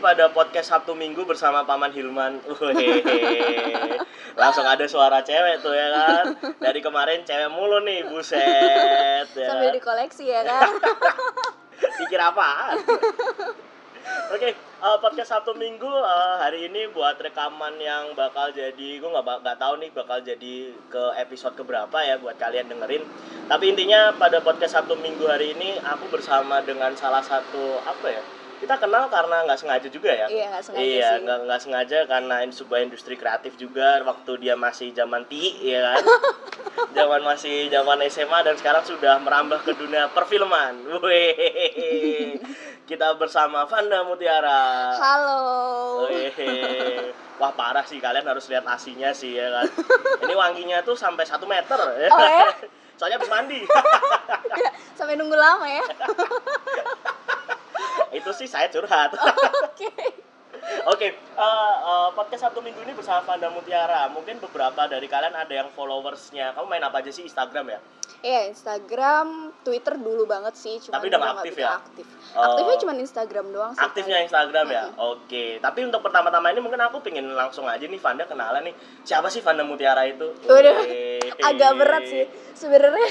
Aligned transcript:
pada 0.00 0.32
podcast 0.32 0.72
Sabtu 0.72 0.96
Minggu 0.96 1.28
bersama 1.28 1.62
Paman 1.68 1.92
Hilman. 1.92 2.40
Uhehehe. 2.48 4.00
Langsung 4.34 4.64
ada 4.64 4.88
suara 4.88 5.20
cewek 5.20 5.60
tuh 5.60 5.76
ya 5.76 5.92
kan. 5.92 6.24
Dari 6.56 6.80
kemarin 6.80 7.22
cewek 7.28 7.52
mulu 7.52 7.84
nih, 7.84 8.08
buset. 8.08 9.28
Ya. 9.28 9.48
Sambil 9.52 9.76
dikoleksi 9.76 10.24
ya 10.32 10.40
kan. 10.42 10.72
Pikir 12.00 12.16
apaan? 12.16 12.80
Oke, 14.32 14.56
eh, 14.56 14.98
podcast 15.04 15.36
Sabtu 15.36 15.52
Minggu 15.54 15.86
eh, 15.86 16.36
hari 16.40 16.72
ini 16.72 16.88
buat 16.90 17.20
rekaman 17.20 17.76
yang 17.76 18.16
bakal 18.16 18.48
jadi, 18.50 18.98
gue 18.98 19.10
nggak 19.10 19.44
nggak 19.44 19.58
tahu 19.60 19.74
nih 19.84 19.90
bakal 19.92 20.18
jadi 20.24 20.54
ke 20.88 21.02
episode 21.20 21.54
keberapa 21.54 22.00
ya 22.00 22.16
buat 22.16 22.40
kalian 22.40 22.72
dengerin. 22.72 23.04
Tapi 23.46 23.76
intinya 23.76 24.16
pada 24.16 24.40
podcast 24.40 24.80
Sabtu 24.80 24.96
Minggu 24.96 25.28
hari 25.28 25.52
ini 25.52 25.76
aku 25.84 26.08
bersama 26.08 26.64
dengan 26.64 26.96
salah 26.96 27.20
satu 27.20 27.84
apa 27.84 28.08
ya? 28.08 28.39
Kita 28.60 28.76
kenal 28.76 29.08
karena 29.08 29.48
nggak 29.48 29.56
sengaja 29.56 29.88
juga 29.88 30.12
ya. 30.12 30.26
Iya, 30.28 30.46
nggak 30.52 30.64
sengaja 30.68 30.84
Iya, 30.84 31.10
nggak 31.24 31.38
nggak 31.48 31.60
sengaja 31.64 31.98
karena 32.04 32.34
ini 32.44 32.52
sebuah 32.52 32.80
industri 32.84 33.16
kreatif 33.16 33.56
juga 33.56 34.04
waktu 34.04 34.32
dia 34.36 34.52
masih 34.52 34.92
zaman 34.92 35.24
ti, 35.24 35.56
ya 35.64 35.80
kan. 35.80 36.04
zaman 36.96 37.24
masih 37.24 37.72
zaman 37.72 38.04
SMA 38.12 38.38
dan 38.44 38.54
sekarang 38.60 38.84
sudah 38.84 39.16
merambah 39.24 39.64
ke 39.64 39.72
dunia 39.72 40.12
perfilman. 40.12 40.76
Wih, 41.00 42.36
kita 42.84 43.16
bersama 43.16 43.64
Vanda 43.64 44.04
Mutiara. 44.04 44.92
Halo. 44.92 45.40
Wih, 46.12 46.36
wah 47.40 47.52
parah 47.56 47.88
sih 47.88 47.96
kalian 47.96 48.28
harus 48.28 48.44
lihat 48.52 48.68
asinya 48.68 49.08
sih 49.16 49.40
ya 49.40 49.48
kan. 49.48 49.66
Ini 50.20 50.34
wanginya 50.36 50.84
tuh 50.84 51.00
sampai 51.00 51.24
satu 51.24 51.48
meter. 51.48 51.80
Oh, 52.12 52.20
ya? 52.20 52.52
Soalnya 53.00 53.16
habis 53.16 53.32
mandi. 53.32 53.64
Sampai 55.00 55.16
nunggu 55.16 55.32
lama 55.32 55.64
ya. 55.64 55.80
Itu 58.10 58.30
sih 58.34 58.46
saya 58.50 58.66
curhat. 58.70 59.14
Oke. 59.16 59.88
Oke, 60.92 61.08
eh, 61.16 61.74
eh, 61.80 62.08
podcast 62.12 62.46
Sabtu 62.46 62.60
Minggu 62.60 62.84
ini 62.84 62.92
bersama 62.92 63.24
Vanda 63.24 63.48
Mutiara. 63.48 64.06
Mungkin 64.12 64.38
beberapa 64.44 64.86
dari 64.86 65.08
kalian 65.08 65.32
ada 65.32 65.50
yang 65.50 65.68
followersnya. 65.72 66.52
Kamu 66.52 66.66
main 66.68 66.84
apa 66.84 67.00
aja 67.00 67.08
sih 67.08 67.24
Instagram 67.24 67.74
ya? 67.74 67.80
Iya, 68.20 68.52
Instagram, 68.52 69.56
Twitter 69.64 69.96
dulu 69.96 70.28
banget 70.28 70.52
sih, 70.52 70.76
cuma 70.76 71.00
Tapi 71.00 71.08
udah 71.08 71.40
aktif 71.40 71.54
ya? 71.56 71.80
Aktif. 71.80 72.04
Oh. 72.36 72.44
Aktifnya 72.44 72.76
cuma 72.84 72.92
Instagram 73.00 73.46
doang 73.48 73.72
sih. 73.72 73.80
Aktifnya 73.80 74.16
kayak. 74.20 74.28
Instagram 74.28 74.66
ya? 74.68 74.84
Oke. 75.00 75.44
Tapi 75.56 75.80
untuk 75.88 76.00
pertama-tama 76.04 76.52
ini 76.52 76.60
mungkin 76.60 76.80
aku 76.84 77.00
pengen 77.00 77.32
langsung 77.32 77.64
aja 77.64 77.80
nih 77.80 77.96
Vanda 77.96 78.28
kenalan 78.28 78.60
nih. 78.68 78.74
Siapa 79.08 79.32
sih 79.32 79.40
Vanda 79.40 79.64
Mutiara 79.64 80.04
itu? 80.04 80.36
Udah, 80.44 80.76
agak 81.48 81.72
berat 81.80 82.04
sih 82.04 82.24
sebenarnya. 82.52 83.08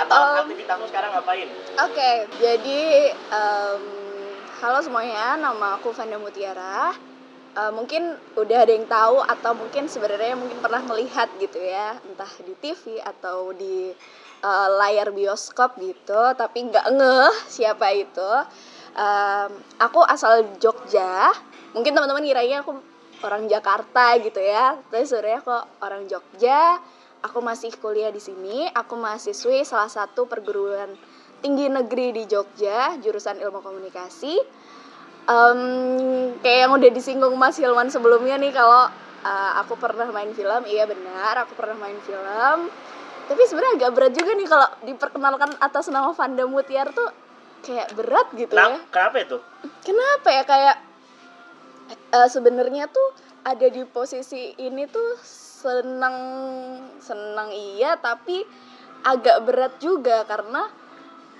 Atau 0.00 0.16
Um, 0.24 0.48
aktivitasmu 0.48 0.88
sekarang 0.88 1.12
ngapain? 1.12 1.48
Oke, 1.84 2.10
jadi 2.40 2.80
em, 3.12 4.01
halo 4.62 4.78
semuanya, 4.78 5.34
nama 5.34 5.74
aku 5.74 5.90
Vanda 5.90 6.22
Mutiara. 6.22 6.94
Eh, 7.58 7.72
mungkin 7.74 8.14
udah 8.38 8.58
ada 8.62 8.70
yang 8.70 8.86
tahu 8.86 9.18
atau 9.18 9.58
mungkin 9.58 9.90
sebenarnya 9.90 10.38
mungkin 10.38 10.62
pernah 10.62 10.78
melihat 10.86 11.26
gitu 11.42 11.58
ya, 11.58 11.98
entah 12.06 12.30
di 12.46 12.54
TV 12.62 13.02
atau 13.02 13.50
di 13.50 13.90
eh, 14.38 14.68
layar 14.78 15.10
bioskop 15.10 15.74
gitu, 15.82 16.22
tapi 16.38 16.70
nggak 16.70 16.94
ngeh 16.94 17.34
siapa 17.50 17.90
itu. 17.90 18.30
Em, 18.94 19.50
aku 19.82 19.98
asal 20.06 20.46
Jogja, 20.62 21.34
mungkin 21.74 21.98
teman-teman 21.98 22.22
kiranya 22.22 22.62
aku 22.62 22.78
orang 23.26 23.50
Jakarta 23.50 24.14
gitu 24.22 24.38
ya, 24.38 24.78
tapi 24.94 25.02
sebenarnya 25.02 25.42
aku 25.42 25.54
orang 25.82 26.06
Jogja. 26.06 26.78
Aku 27.22 27.38
masih 27.42 27.70
kuliah 27.82 28.10
di 28.14 28.18
sini, 28.18 28.66
aku 28.70 28.94
mahasiswi 28.98 29.62
salah 29.66 29.90
satu 29.90 30.26
perguruan 30.30 30.90
tinggi 31.42 31.66
negeri 31.66 32.14
di 32.14 32.22
Jogja, 32.30 32.96
jurusan 33.02 33.42
ilmu 33.42 33.60
komunikasi. 33.60 34.38
Em, 35.22 35.60
kayak 36.42 36.58
yang 36.66 36.72
udah 36.74 36.90
disinggung 36.90 37.34
Mas 37.34 37.58
Hilman 37.58 37.90
sebelumnya 37.90 38.38
nih 38.38 38.50
kalau 38.50 38.90
uh, 39.22 39.52
aku 39.62 39.78
pernah 39.78 40.06
main 40.10 40.30
film, 40.34 40.62
iya 40.66 40.86
benar, 40.86 41.46
aku 41.46 41.54
pernah 41.58 41.78
main 41.78 41.98
film. 42.02 42.70
Tapi 43.26 43.42
sebenarnya 43.46 43.78
agak 43.78 43.92
berat 43.94 44.12
juga 44.18 44.30
nih 44.34 44.48
kalau 44.50 44.68
diperkenalkan 44.82 45.50
atas 45.62 45.86
nama 45.94 46.10
Vanda 46.10 46.42
Mutiar 46.46 46.90
tuh 46.90 47.06
kayak 47.62 47.94
berat 47.94 48.26
gitu 48.34 48.50
ya. 48.50 48.82
Kenapa 48.90 49.16
itu? 49.22 49.38
Kenapa 49.86 50.28
ya 50.34 50.42
kayak 50.42 50.76
eh, 52.10 52.28
sebenarnya 52.28 52.90
tuh 52.90 53.08
ada 53.42 53.66
di 53.66 53.82
posisi 53.86 54.54
ini 54.58 54.86
tuh 54.90 55.18
senang 55.62 56.18
senang 56.98 57.50
iya 57.54 57.94
tapi 57.98 58.42
agak 59.02 59.46
berat 59.46 59.74
juga 59.78 60.26
karena 60.26 60.66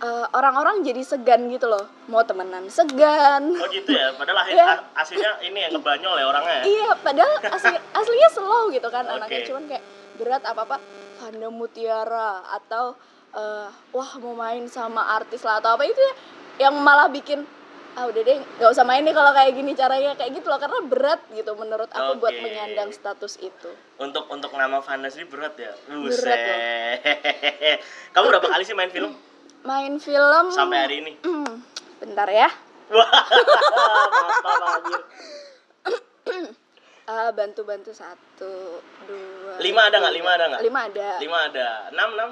eh, 0.03 0.27
orang-orang 0.33 0.83
jadi 0.83 0.99
segan 1.01 1.47
gitu 1.47 1.67
loh 1.67 1.81
mau 2.07 2.21
temenan 2.21 2.67
segan 2.69 3.55
Oh 3.55 3.69
gitu 3.69 3.91
ya. 3.91 4.11
Padahal 4.13 4.43
akhir, 4.43 4.57
a- 4.59 4.85
aslinya 4.97 5.39
ini 5.41 5.59
yang 5.61 5.73
ngebanyol 5.73 6.15
ya 6.15 6.27
orangnya. 6.27 6.55
ya? 6.55 6.63
iya 6.65 6.89
padahal 6.99 7.33
asli, 7.49 7.71
aslinya 7.99 8.29
slow 8.29 8.69
gitu 8.69 8.89
kan 8.89 9.05
Oke. 9.05 9.15
anaknya 9.17 9.41
cuman 9.47 9.65
kayak 9.67 9.85
berat 10.15 10.43
apa 10.43 10.61
apa 10.65 10.77
Vanda 11.17 11.49
Mutiara 11.49 12.31
atau 12.53 12.99
eh, 13.33 13.67
wah 13.91 14.13
mau 14.19 14.35
main 14.35 14.67
sama 14.67 15.15
artis 15.15 15.41
lah 15.41 15.59
atau 15.59 15.73
apa 15.73 15.85
itu 15.85 15.97
ya 15.97 16.15
yang 16.61 16.75
malah 16.77 17.07
bikin 17.07 17.47
ah 17.93 18.09
udah 18.09 18.23
deh 18.23 18.41
nggak 18.57 18.73
usah 18.73 18.83
main 18.83 19.01
nih 19.01 19.13
kalau 19.13 19.31
kayak 19.31 19.53
gini 19.53 19.73
caranya 19.73 20.17
kayak 20.17 20.33
gitu 20.33 20.49
loh 20.49 20.57
karena 20.57 20.81
berat 20.83 21.21
gitu 21.31 21.53
menurut 21.53 21.89
aku 21.89 22.17
buat 22.17 22.33
Oke. 22.33 22.41
menyandang 22.41 22.89
status 22.89 23.37
itu 23.37 23.69
Untuk 23.97 24.25
untuk 24.27 24.49
nama 24.53 24.81
Vanda 24.81 25.07
sendiri 25.07 25.29
berat 25.29 25.55
ya. 25.55 25.73
Berat 25.87 26.01
Buset. 26.01 26.41
Kamu 28.17 28.25
berapa 28.27 28.49
kali 28.49 28.65
sih 28.65 28.73
main 28.73 28.89
film 28.89 29.13
main 29.63 29.95
film 30.03 30.45
sampai 30.51 30.79
hari 30.85 30.97
ini? 31.07 31.13
Hmm, 31.23 31.63
bentar 32.03 32.29
ya 32.29 32.51
Wah, 32.93 33.09
mantap 33.09 34.63
anjir. 34.69 35.01
Ah, 37.09 37.29
bantu-bantu 37.35 37.91
satu 37.91 38.79
dua 39.09 39.59
Lima 39.59 39.89
ada 39.89 39.97
nggak? 39.99 40.15
Lima 40.15 40.31
ada 40.37 40.45
nggak? 40.53 40.63
lima 40.63 40.81
ada 40.87 41.09
Lima 41.19 41.39
ada. 41.49 41.69
Enam, 41.91 42.09
enam. 42.15 42.31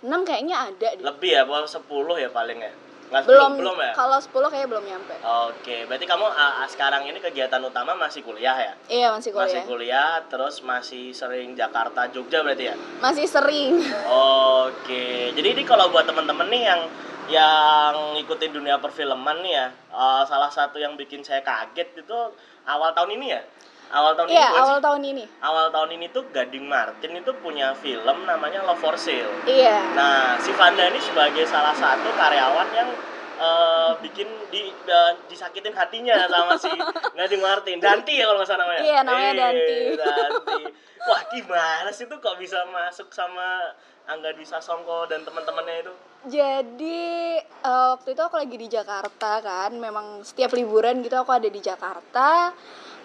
enam 0.00 0.20
kayaknya 0.24 0.56
ada 0.70 0.88
deh 0.96 1.02
Lebih 1.04 1.30
ya, 1.34 1.42
sepuluh 1.68 2.16
ya 2.16 2.30
paling 2.32 2.62
ya? 2.62 2.72
Nggak, 3.10 3.26
belum 3.26 3.50
belum 3.58 3.76
ya? 3.82 3.92
kalau 3.98 4.18
10 4.22 4.30
kayaknya 4.30 4.68
belum 4.70 4.84
nyampe 4.86 5.14
Oke, 5.50 5.76
berarti 5.90 6.06
kamu 6.06 6.26
ah, 6.30 6.62
sekarang 6.70 7.02
ini 7.10 7.18
kegiatan 7.18 7.58
utama 7.58 7.90
masih 7.98 8.22
kuliah 8.22 8.54
ya? 8.54 8.72
iya 8.86 9.08
masih 9.10 9.34
kuliah 9.34 9.50
Masih 9.50 9.62
kuliah, 9.66 10.12
terus 10.30 10.62
masih 10.62 11.10
sering 11.10 11.58
Jakarta, 11.58 12.06
Jogja 12.14 12.46
berarti 12.46 12.70
ya? 12.70 12.74
masih 13.02 13.26
sering 13.26 13.82
Oke, 14.06 15.34
jadi 15.34 15.48
ini 15.58 15.66
kalau 15.66 15.90
buat 15.90 16.06
teman-teman 16.06 16.46
nih 16.46 16.62
yang 16.70 16.82
yang 17.30 17.94
ngikutin 18.14 18.50
dunia 18.50 18.78
perfilman 18.78 19.42
nih 19.42 19.54
ya, 19.58 19.66
eh, 19.90 20.22
salah 20.26 20.50
satu 20.50 20.78
yang 20.78 20.94
bikin 20.94 21.26
saya 21.26 21.42
kaget 21.42 22.06
itu 22.06 22.18
awal 22.62 22.94
tahun 22.94 23.18
ini 23.18 23.26
ya, 23.34 23.42
awal 23.90 24.12
tahun 24.14 24.28
iya 24.28 24.46
ini 24.46 24.56
awal 24.56 24.76
sih? 24.76 24.82
tahun 24.82 25.02
ini 25.04 25.24
awal 25.40 25.66
tahun 25.68 25.90
ini 25.92 26.06
tuh 26.08 26.24
Gading 26.28 26.64
Martin 26.64 27.12
itu 27.12 27.30
punya 27.36 27.74
film 27.74 28.22
namanya 28.22 28.62
Love 28.62 28.78
for 28.78 28.94
Sale. 28.94 29.30
iya 29.44 29.82
Nah, 29.92 30.38
si 30.38 30.50
Vanda 30.52 30.86
ini 30.86 30.98
sebagai 30.98 31.42
salah 31.44 31.74
satu 31.74 32.08
karyawan 32.12 32.68
yang 32.70 32.90
eh, 33.36 33.90
bikin 34.00 34.28
di 34.48 34.62
eh, 34.70 35.12
disakitin 35.26 35.72
hatinya 35.72 36.14
sama 36.26 36.54
si 36.54 36.70
Gading 37.18 37.40
Martin. 37.40 37.76
Danti 37.78 38.14
ya 38.14 38.24
kalau 38.24 38.38
nggak 38.38 38.48
salah 38.48 38.62
namanya. 38.62 38.80
Iya, 38.80 38.98
namanya 39.02 39.26
Eh, 39.26 39.36
Danti. 39.36 39.78
Danti. 39.96 40.62
Wah, 41.08 41.22
gimana 41.26 41.88
sih 41.88 42.04
tuh 42.04 42.18
kok 42.18 42.36
bisa 42.36 42.60
masuk 42.68 43.08
sama 43.08 43.72
Angga 44.04 44.30
Dwi 44.30 44.44
Sasongko 44.44 45.06
dan 45.06 45.22
teman-temannya 45.22 45.76
itu? 45.80 45.92
Jadi 46.26 47.02
eh, 47.40 47.88
waktu 47.90 48.08
itu 48.10 48.20
aku 48.20 48.36
lagi 48.36 48.54
di 48.54 48.68
Jakarta 48.68 49.40
kan, 49.40 49.72
memang 49.74 50.20
setiap 50.20 50.52
liburan 50.52 51.00
gitu 51.00 51.16
aku 51.16 51.32
ada 51.32 51.48
di 51.48 51.58
Jakarta. 51.58 52.52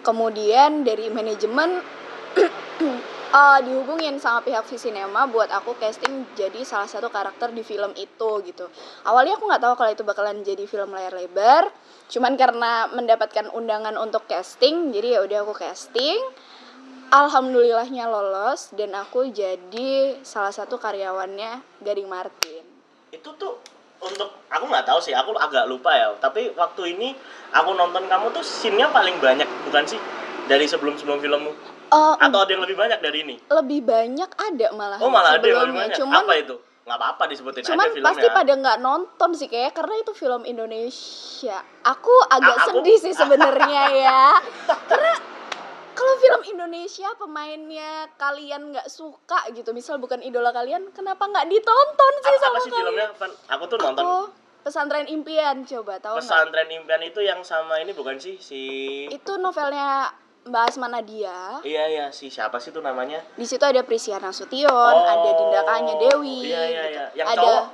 Kemudian 0.06 0.86
dari 0.86 1.10
manajemen 1.10 1.82
eh, 2.38 3.58
dihubungin 3.66 4.22
sama 4.22 4.46
pihak 4.46 4.62
Visinema 4.70 5.26
buat 5.26 5.50
aku 5.50 5.74
casting 5.82 6.30
jadi 6.38 6.62
salah 6.62 6.86
satu 6.86 7.10
karakter 7.10 7.50
di 7.50 7.66
film 7.66 7.90
itu 7.98 8.30
gitu. 8.46 8.70
Awalnya 9.02 9.34
aku 9.34 9.50
nggak 9.50 9.62
tahu 9.66 9.74
kalau 9.74 9.90
itu 9.90 10.06
bakalan 10.06 10.46
jadi 10.46 10.62
film 10.70 10.94
layar 10.94 11.10
lebar, 11.10 11.66
cuman 12.06 12.38
karena 12.38 12.86
mendapatkan 12.94 13.50
undangan 13.50 13.98
untuk 13.98 14.30
casting, 14.30 14.94
jadi 14.94 15.18
ya 15.18 15.20
udah 15.26 15.38
aku 15.42 15.58
casting. 15.58 16.22
Alhamdulillahnya 17.06 18.10
lolos 18.10 18.74
dan 18.74 18.90
aku 18.98 19.30
jadi 19.30 20.18
salah 20.26 20.50
satu 20.50 20.74
karyawannya 20.74 21.82
Gading 21.82 22.10
Martin. 22.10 22.66
Itu 23.14 23.30
tuh 23.38 23.62
untuk 23.98 24.28
aku 24.46 24.64
nggak 24.64 24.84
tahu 24.84 24.98
sih, 24.98 25.12
aku 25.12 25.32
agak 25.34 25.64
lupa 25.64 25.90
ya. 25.90 26.12
Tapi 26.16 26.52
waktu 26.52 26.92
ini 26.92 27.12
aku 27.50 27.70
nonton 27.72 28.04
kamu 28.04 28.30
tuh 28.30 28.42
scene-nya 28.42 28.88
paling 28.88 29.16
banyak, 29.16 29.46
bukan 29.64 29.84
sih? 29.86 30.00
Dari 30.44 30.64
sebelum-sebelum 30.64 31.18
filmmu? 31.18 31.52
Eh, 31.86 32.14
Atau 32.18 32.38
ada 32.38 32.48
yang 32.48 32.60
lebih 32.60 32.74
banyak 32.74 32.98
dari 32.98 33.22
ini? 33.22 33.36
lebih 33.48 33.80
banyak 33.80 34.30
ada 34.32 34.66
malah 34.72 34.98
Oh 34.98 35.06
malah 35.06 35.34
ada 35.34 35.42
yang 35.42 35.62
lebih 35.64 35.74
banyak. 35.76 35.96
Cuman 35.96 36.22
Apa 36.22 36.34
itu? 36.36 36.56
Nggak 36.82 36.98
apa-apa 36.98 37.22
disebutin 37.26 37.62
cuman 37.64 37.78
aja 37.80 37.90
filmnya. 37.90 38.06
pasti 38.06 38.26
pada 38.30 38.52
nggak 38.54 38.78
nonton 38.78 39.30
sih 39.34 39.48
kayak 39.48 39.74
karena 39.74 39.94
itu 39.96 40.12
film 40.12 40.46
Indonesia. 40.46 41.58
Aku 41.82 42.14
agak 42.28 42.46
Ah, 42.52 42.62
aku- 42.62 42.78
sedih 42.78 42.98
sih 43.00 43.10
sebenarnya 43.12 43.82
ya. 43.92 44.22
karena 44.90 45.12
kalau 45.96 46.14
film 46.20 46.42
Indonesia 46.52 47.08
pemainnya 47.16 48.12
kalian 48.14 48.76
nggak 48.76 48.86
suka 48.86 49.48
gitu, 49.50 49.72
misal 49.72 49.96
bukan 49.96 50.20
idola 50.20 50.52
kalian, 50.52 50.92
kenapa 50.92 51.24
nggak 51.24 51.48
ditonton 51.48 52.12
sih 52.20 52.30
apa, 52.30 52.38
sama 52.38 52.52
apa 52.52 52.58
sih 52.60 52.70
kalian? 52.70 52.84
filmnya? 52.84 53.08
Aku 53.56 53.64
tuh 53.66 53.78
nonton. 53.80 54.02
Aku 54.04 54.18
pesantren 54.62 55.06
impian 55.06 55.64
coba 55.64 55.96
tahu? 55.98 56.18
Pesantren 56.20 56.68
impian 56.68 57.00
itu 57.00 57.22
yang 57.22 57.40
sama 57.40 57.78
ini 57.80 57.94
bukan 57.94 58.18
sih 58.18 58.36
si 58.36 58.62
itu 59.08 59.32
novelnya 59.38 60.10
Mbak 60.46 60.62
Asma 60.70 60.86
Nadia 60.86 61.58
Iya 61.66 61.84
iya 61.90 62.06
si 62.14 62.30
siapa 62.30 62.62
sih 62.62 62.70
tuh 62.70 62.78
namanya? 62.78 63.18
di 63.34 63.42
situ 63.42 63.62
ada 63.66 63.82
Prisia 63.82 64.22
Nasution 64.22 64.70
ada 64.94 65.30
Dinda 65.34 65.62
Kanya 65.66 65.94
Dewi 65.98 66.50
Iya 66.50 66.62
iya 66.62 66.82
gitu. 66.86 66.94
iya. 66.94 67.06
Yang 67.18 67.26
ada 67.26 67.38
cowok? 67.42 67.64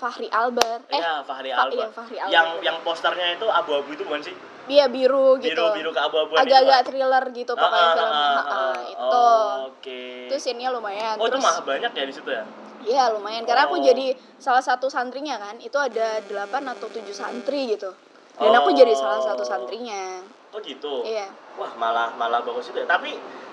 Fahri 0.00 0.28
Albar 0.32 0.80
eh 0.88 0.96
Iya 0.96 1.20
Fahri 1.22 1.50
Fa- 1.52 1.60
Albar. 1.62 1.76
iya, 1.78 1.88
Fahri 1.92 2.16
Albar. 2.16 2.32
Yang 2.32 2.48
yang 2.64 2.76
posternya 2.80 3.36
itu 3.36 3.46
abu-abu 3.46 3.92
itu 3.92 4.02
bukan 4.02 4.24
sih? 4.24 4.36
dia 4.64 4.86
biru 4.86 5.34
gitu 5.36 5.50
Biru 5.50 5.66
biru 5.74 5.90
ke 5.90 5.98
abu-abuan 5.98 6.40
agak-agak 6.40 6.78
itu, 6.78 6.86
thriller 6.86 7.24
gitu 7.34 7.52
Pak. 7.52 7.60
pokoknya 7.60 7.82
Ah, 7.82 7.92
filmnya 7.92 8.14
ah, 8.14 8.38
ah, 8.38 8.38
ah, 8.38 8.54
ah. 8.54 8.74
itu 8.86 9.02
Oh, 9.02 9.46
Oke. 9.66 10.02
itu 10.24 10.36
scene-nya 10.38 10.70
lumayan 10.70 11.14
Oh 11.18 11.26
itu 11.26 11.36
mah 11.36 11.56
banyak 11.60 11.90
ya 11.90 12.04
di 12.06 12.14
situ 12.14 12.30
ya? 12.30 12.44
Iya 12.80 13.04
lumayan 13.10 13.42
karena 13.42 13.66
aku 13.66 13.76
Oh. 13.76 13.82
jadi 13.82 14.06
salah 14.38 14.62
satu 14.62 14.86
santrinya 14.86 15.36
kan 15.36 15.58
itu 15.58 15.74
ada 15.74 16.22
8 16.22 16.62
atau 16.70 16.86
7 16.86 17.10
santri 17.10 17.66
gitu 17.68 17.90
dan 18.38 18.52
aku 18.54 18.70
Oh. 18.70 18.76
jadi 18.78 18.94
salah 18.94 19.18
satu 19.18 19.42
santrinya 19.42 20.22
Oh 20.48 20.60
gitu. 20.60 21.02
iya 21.02 21.26
Wah 21.54 21.74
malah 21.74 22.14
malah 22.14 22.38
bagus 22.40 22.70
itu 22.70 22.78
ya. 22.78 22.86
Tapi 22.86 23.10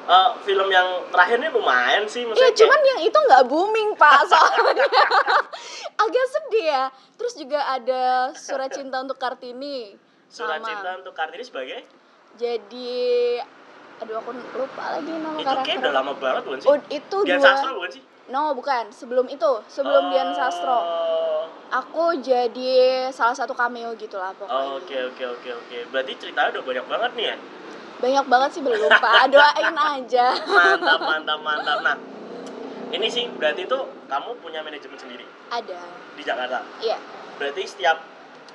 eh, 0.07 0.29
film 0.41 0.67
yang 0.67 0.87
terakhir 1.07 1.37
ini 1.37 1.49
lumayan 1.49 2.03
sih 2.05 2.21
Iya 2.21 2.29
maksudnya. 2.29 2.55
cuman 2.57 2.79
yang 2.85 2.99
itu 3.01 3.17
nggak 3.19 3.43
booming 3.45 3.89
pak 3.93 4.23
soalnya 4.25 4.63
agak 5.99 6.25
sedih 6.29 6.65
ya 6.65 6.83
terus 7.13 7.33
juga 7.33 7.59
ada 7.67 8.01
surat 8.33 8.69
cinta 8.69 8.97
untuk 8.97 9.17
kartini 9.17 9.97
Surat 10.27 10.59
sama. 10.59 10.67
cinta 10.67 10.89
untuk 10.97 11.11
Kartini 11.11 11.39
sebagai 11.41 11.79
jadi 12.35 13.39
aduh 13.97 14.15
aku 14.15 14.29
lupa 14.53 14.93
lagi 14.93 15.09
nama 15.09 15.35
itu 15.35 15.47
karakter 15.47 15.79
udah 15.79 15.93
lama 15.95 16.11
banget 16.13 16.41
bukan 16.43 16.59
sih? 16.59 16.67
oh 16.67 16.77
itu 16.87 17.17
Dian 17.23 17.37
dua 17.37 17.45
Sastro 17.49 17.71
bukan 17.73 17.91
sih? 17.91 18.03
no 18.27 18.41
bukan 18.53 18.83
sebelum 18.91 19.25
itu 19.25 19.51
sebelum 19.67 20.03
Dian 20.09 20.31
Sastro 20.31 20.77
Oh. 20.77 21.43
aku 21.69 22.19
jadi 22.19 22.75
salah 23.09 23.33
satu 23.33 23.51
cameo 23.51 23.95
gitu 23.95 24.15
lah 24.15 24.31
pokoknya 24.31 24.53
Oh, 24.53 24.77
Oke 24.77 24.95
oke 25.05 25.23
oke 25.33 25.49
oke. 25.49 25.77
Berarti 25.89 26.13
ceritanya 26.17 26.53
udah 26.53 26.63
banyak 26.63 26.85
banget 26.85 27.11
nih 27.13 27.25
ya. 27.25 27.35
Banyak 27.97 28.25
banget 28.25 28.49
sih 28.53 28.61
belum 28.61 28.91
pak 28.93 29.27
doain 29.33 29.73
aja 29.73 30.27
Mantap 30.37 31.01
mantap 31.01 31.39
mantap. 31.41 31.77
Nah, 31.81 31.95
ini 32.89 33.07
sih 33.07 33.25
berarti 33.29 33.65
itu 33.65 33.79
kamu 34.05 34.29
punya 34.37 34.61
manajemen 34.61 34.95
sendiri 34.95 35.25
ada 35.49 35.79
di 36.13 36.21
Jakarta. 36.21 36.61
iya 36.79 36.97
Berarti 37.37 37.61
setiap 37.63 37.97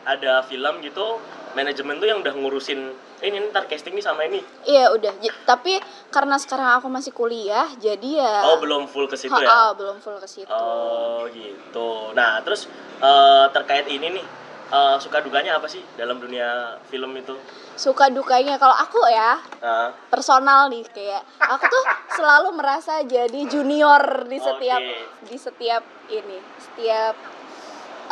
ada 0.03 0.43
film 0.43 0.83
gitu, 0.83 1.23
manajemen 1.55 1.95
tuh 1.97 2.11
yang 2.11 2.19
udah 2.19 2.35
ngurusin 2.35 2.91
ini 3.23 3.39
ntar 3.49 3.71
casting 3.71 3.95
nih 3.95 4.03
sama 4.03 4.27
ini. 4.27 4.43
iya 4.65 4.91
udah 4.91 5.15
J- 5.23 5.47
tapi 5.47 5.79
karena 6.11 6.35
sekarang 6.35 6.83
aku 6.83 6.91
masih 6.91 7.15
kuliah 7.15 7.71
jadi 7.79 8.19
ya 8.19 8.35
Oh 8.43 8.59
belum 8.59 8.91
full 8.91 9.07
ke 9.07 9.15
situ 9.15 9.31
ya? 9.31 9.71
belum 9.73 10.03
full 10.03 10.19
ke 10.19 10.27
situ 10.27 10.51
Oh 10.51 11.23
gitu. 11.31 12.11
Nah 12.13 12.43
terus 12.43 12.67
eh, 12.99 13.47
terkait 13.55 13.87
ini 13.87 14.11
nih 14.13 14.27
eh, 14.73 14.97
suka 14.99 15.21
dukanya 15.21 15.61
apa 15.61 15.69
sih 15.69 15.85
dalam 15.95 16.17
dunia 16.17 16.81
film 16.89 17.13
itu? 17.15 17.37
suka 17.77 18.13
dukanya 18.13 18.61
kalau 18.61 18.77
aku 18.77 19.01
ya 19.09 19.41
Nah, 19.63 19.89
personal 20.13 20.69
nih 20.69 20.85
kayak 20.93 21.23
aku 21.41 21.65
tuh 21.71 21.85
selalu 22.19 22.53
merasa 22.53 23.01
jadi 23.07 23.41
junior 23.49 24.27
di 24.29 24.37
setiap 24.37 24.83
Oke. 24.83 24.99
di 25.31 25.37
setiap 25.39 25.83
ini 26.13 26.39
setiap 26.61 27.15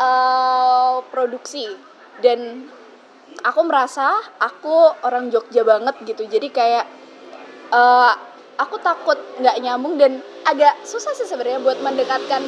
eh, 0.01 0.95
produksi 1.13 1.69
dan 2.25 2.71
aku 3.45 3.61
merasa 3.67 4.17
aku 4.41 5.05
orang 5.05 5.29
Jogja 5.29 5.61
banget 5.67 5.97
gitu 6.09 6.25
jadi 6.25 6.49
kayak 6.49 6.85
eh, 7.75 8.13
aku 8.61 8.77
takut 8.81 9.17
nggak 9.41 9.61
nyambung 9.61 9.97
dan 9.97 10.21
agak 10.45 10.77
susah 10.85 11.13
sih 11.17 11.29
sebenarnya 11.29 11.61
buat 11.61 11.81
mendekatkan 11.85 12.43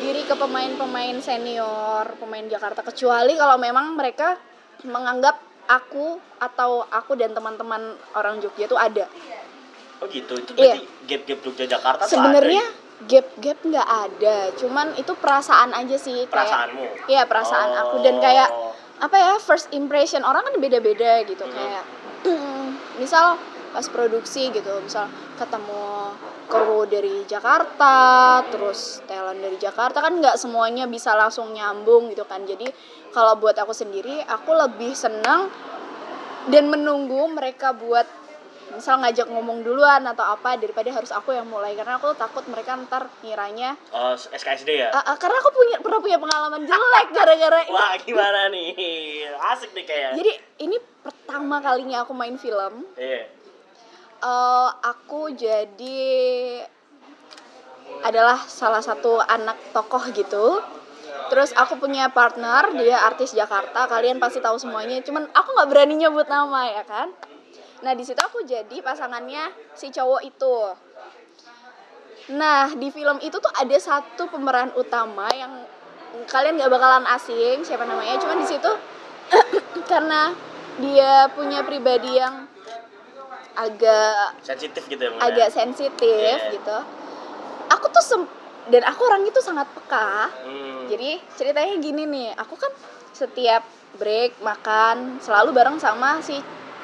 diri 0.00 0.22
ke 0.24 0.34
pemain-pemain 0.34 1.16
senior 1.20 2.16
pemain 2.16 2.44
Jakarta 2.44 2.80
kecuali 2.80 3.36
kalau 3.36 3.56
memang 3.56 3.94
mereka 3.94 4.40
menganggap 4.82 5.36
aku 5.68 6.16
atau 6.38 6.88
aku 6.88 7.14
dan 7.14 7.30
teman-teman 7.30 7.82
orang 8.14 8.40
Jogja 8.40 8.64
itu 8.64 8.74
ada 8.74 9.04
oh 10.00 10.08
gitu. 10.08 10.32
Itu 10.34 10.56
Iya. 10.56 10.74
berarti 10.74 10.80
gap-gap 11.06 11.38
Jogja 11.44 11.64
Jakarta 11.68 12.02
sebenarnya 12.08 12.64
ya? 12.64 12.78
gap-gap 13.00 13.58
nggak 13.60 13.88
ada 13.88 14.36
cuman 14.56 14.92
itu 14.94 15.12
perasaan 15.14 15.72
aja 15.72 15.96
sih 15.96 16.24
kayak 16.24 16.32
perasaanmu. 16.32 16.84
Iya 17.06 17.22
perasaan 17.24 17.70
aku 17.78 17.96
dan 18.00 18.16
Oh. 18.16 18.22
kayak 18.22 18.48
apa 19.00 19.16
ya 19.16 19.32
first 19.36 19.68
impression 19.70 20.20
orang 20.20 20.44
kan 20.44 20.56
beda-beda 20.56 21.24
gitu 21.24 21.44
Mhm. 21.44 21.52
kayak 21.52 21.84
misal 23.00 23.36
pas 23.70 23.86
produksi 23.86 24.50
gitu 24.50 24.72
misal 24.80 25.06
ketemu 25.40 26.12
kru 26.52 26.84
dari 26.84 27.24
Jakarta 27.24 27.96
terus 28.52 29.00
talent 29.08 29.40
dari 29.40 29.56
Jakarta 29.56 30.04
kan 30.04 30.20
nggak 30.20 30.36
semuanya 30.36 30.84
bisa 30.84 31.16
langsung 31.16 31.56
nyambung 31.56 32.12
gitu 32.12 32.28
kan 32.28 32.44
jadi 32.44 32.68
kalau 33.16 33.40
buat 33.40 33.56
aku 33.56 33.72
sendiri 33.72 34.20
aku 34.28 34.52
lebih 34.52 34.92
senang 34.92 35.48
dan 36.52 36.68
menunggu 36.68 37.24
mereka 37.32 37.72
buat 37.72 38.04
misal 38.70 39.02
ngajak 39.02 39.26
ngomong 39.26 39.66
duluan 39.66 40.06
atau 40.06 40.22
apa 40.22 40.54
daripada 40.54 40.86
harus 40.94 41.10
aku 41.10 41.34
yang 41.34 41.48
mulai 41.50 41.74
karena 41.74 41.98
aku 41.98 42.14
takut 42.14 42.46
mereka 42.46 42.78
ntar 42.86 43.10
ngiranya 43.24 43.74
Oh, 43.90 44.14
SKSD 44.14 44.70
ya? 44.70 44.88
"Ah, 44.94 45.10
ah, 45.10 45.16
karena 45.18 45.42
aku 45.42 45.50
punya 45.50 45.76
pernah 45.82 45.98
punya 45.98 46.18
pengalaman 46.22 46.62
jelek 46.62 47.06
gara-gara 47.18 47.66
ini." 47.66 47.74
Wah, 47.74 47.98
gimana 47.98 48.46
nih? 48.46 48.70
Asik 49.50 49.74
nih 49.74 49.84
kayak. 49.90 50.10
Jadi 50.14 50.32
ini 50.62 50.76
pertama 51.02 51.58
kalinya 51.58 52.06
aku 52.06 52.14
main 52.14 52.38
film. 52.38 52.86
Iya. 52.94 53.26
Eh, 54.20 54.70
aku 54.84 55.32
jadi 55.32 56.60
adalah 58.04 58.36
salah 58.44 58.84
satu 58.84 59.16
anak 59.16 59.56
tokoh 59.72 60.12
gitu. 60.12 60.60
Terus 61.32 61.56
aku 61.56 61.80
punya 61.80 62.12
partner, 62.12 62.68
dia 62.76 63.00
artis 63.00 63.32
Jakarta. 63.32 63.88
Kalian 63.88 64.20
pasti 64.20 64.44
tahu 64.44 64.60
semuanya. 64.60 65.00
Cuman 65.00 65.24
aku 65.32 65.56
nggak 65.56 65.68
berani 65.72 65.94
nyebut 65.96 66.28
nama 66.28 66.68
ya 66.68 66.84
kan. 66.84 67.08
Nah 67.80 67.96
di 67.96 68.04
situ 68.04 68.20
aku 68.20 68.44
jadi 68.44 68.84
pasangannya 68.84 69.72
si 69.72 69.88
cowok 69.88 70.20
itu. 70.20 70.56
Nah 72.36 72.76
di 72.76 72.92
film 72.92 73.16
itu 73.24 73.40
tuh 73.40 73.52
ada 73.56 73.76
satu 73.80 74.28
pemeran 74.28 74.68
utama 74.76 75.32
yang 75.32 75.64
kalian 76.28 76.60
nggak 76.60 76.68
bakalan 76.68 77.08
asing 77.08 77.64
siapa 77.64 77.88
namanya. 77.88 78.20
Cuman 78.20 78.44
di 78.44 78.48
situ 78.52 78.72
karena 79.90 80.36
dia 80.76 81.32
punya 81.32 81.64
pribadi 81.64 82.20
yang 82.20 82.49
agak 83.60 84.40
Sensitif 84.40 84.82
gitu 84.86 85.02
ya, 85.02 85.10
ya? 85.10 85.20
agak 85.20 85.48
sensitif 85.50 86.36
Iya. 86.40 86.54
gitu. 86.54 86.78
Aku 87.70 87.86
tuh 87.88 88.00
sem- 88.00 88.32
dan 88.66 88.82
aku 88.82 89.04
orang 89.04 89.22
itu 89.22 89.38
sangat 89.38 89.68
peka. 89.70 90.30
Hmm. 90.40 90.86
Jadi 90.86 91.20
ceritanya 91.34 91.74
gini 91.76 92.02
nih, 92.04 92.28
aku 92.34 92.54
kan 92.54 92.72
setiap 93.12 93.62
break 93.92 94.40
makan 94.40 95.18
selalu 95.18 95.52
bareng 95.52 95.76
sama 95.76 96.18
si 96.20 96.38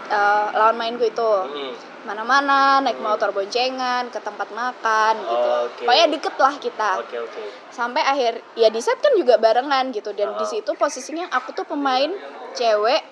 uh, 0.07 0.47
lawan 0.53 0.77
mainku 0.77 1.05
itu. 1.05 1.33
Hmm. 1.43 1.73
Mana-mana 2.07 2.79
naik 2.79 3.03
motor 3.03 3.31
boncengan 3.31 4.07
ke 4.09 4.19
tempat 4.21 4.47
makan 4.53 5.15
gitu. 5.19 5.51
Oke. 5.67 5.83
Pokoknya 5.83 6.07
deket 6.09 6.35
lah 6.37 6.55
kita. 6.57 6.91
Oke, 7.03 7.17
oke. 7.19 7.43
Sampai 7.69 7.99
akhir 8.01 8.39
ya 8.55 8.71
di 8.71 8.79
set 8.79 8.95
kan 8.97 9.11
juga 9.15 9.35
barengan 9.37 9.91
gitu 9.91 10.15
dan 10.15 10.31
di 10.33 10.45
Oh. 10.45 10.47
situ 10.47 10.71
posisinya 10.73 11.27
aku 11.29 11.51
tuh 11.53 11.67
pemain 11.67 12.15
cewek 12.55 13.03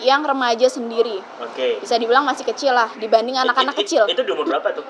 yang 0.00 0.24
remaja 0.24 0.66
sendiri. 0.66 1.20
Oke. 1.40 1.80
Bisa 1.80 1.96
dibilang 2.00 2.24
masih 2.24 2.44
kecil 2.44 2.72
lah 2.72 2.90
dibanding 2.96 3.36
anak-anak 3.36 3.76
kecil. 3.78 4.08
Itu 4.08 4.24
di 4.24 4.30
umur 4.32 4.48
berapa 4.48 4.72
tuh? 4.74 4.84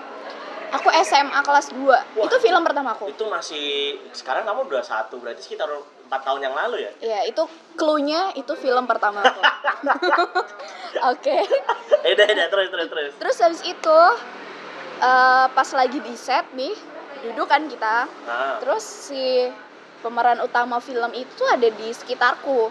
Aku 0.71 0.87
SMA 1.03 1.41
kelas 1.43 1.75
2. 1.75 1.83
itu 2.31 2.37
film 2.39 2.63
pertama 2.63 2.95
aku. 2.95 3.11
Itu 3.11 3.27
masih 3.27 3.99
sekarang 4.15 4.47
kamu 4.47 4.71
udah 4.71 4.87
satu, 4.87 5.19
berarti 5.19 5.43
sekitar 5.43 5.67
4 5.67 6.07
tahun 6.23 6.47
yang 6.47 6.55
lalu 6.55 6.87
ya? 6.87 6.93
Ya, 7.03 7.21
itu 7.27 7.43
clue-nya 7.75 8.31
itu 8.39 8.55
film 8.55 8.87
pertama 8.87 9.19
aku. 9.19 9.43
Oke. 11.15 11.43
Eh, 12.07 12.15
udah, 12.15 12.27
udah, 12.27 12.47
terus, 12.47 12.69
terus, 12.71 12.87
terus. 12.87 13.13
Terus 13.19 13.37
habis 13.43 13.63
itu 13.67 13.99
eh, 15.03 15.47
pas 15.51 15.69
lagi 15.75 15.99
di 15.99 16.15
set 16.15 16.47
nih, 16.55 16.75
duduk 17.27 17.51
kan 17.51 17.67
kita. 17.67 18.07
Ah, 18.31 18.63
Terus 18.63 18.83
si 19.11 19.51
pemeran 20.01 20.41
utama 20.41 20.79
film 20.81 21.13
itu 21.13 21.43
ada 21.51 21.67
di 21.67 21.89
sekitarku. 21.93 22.71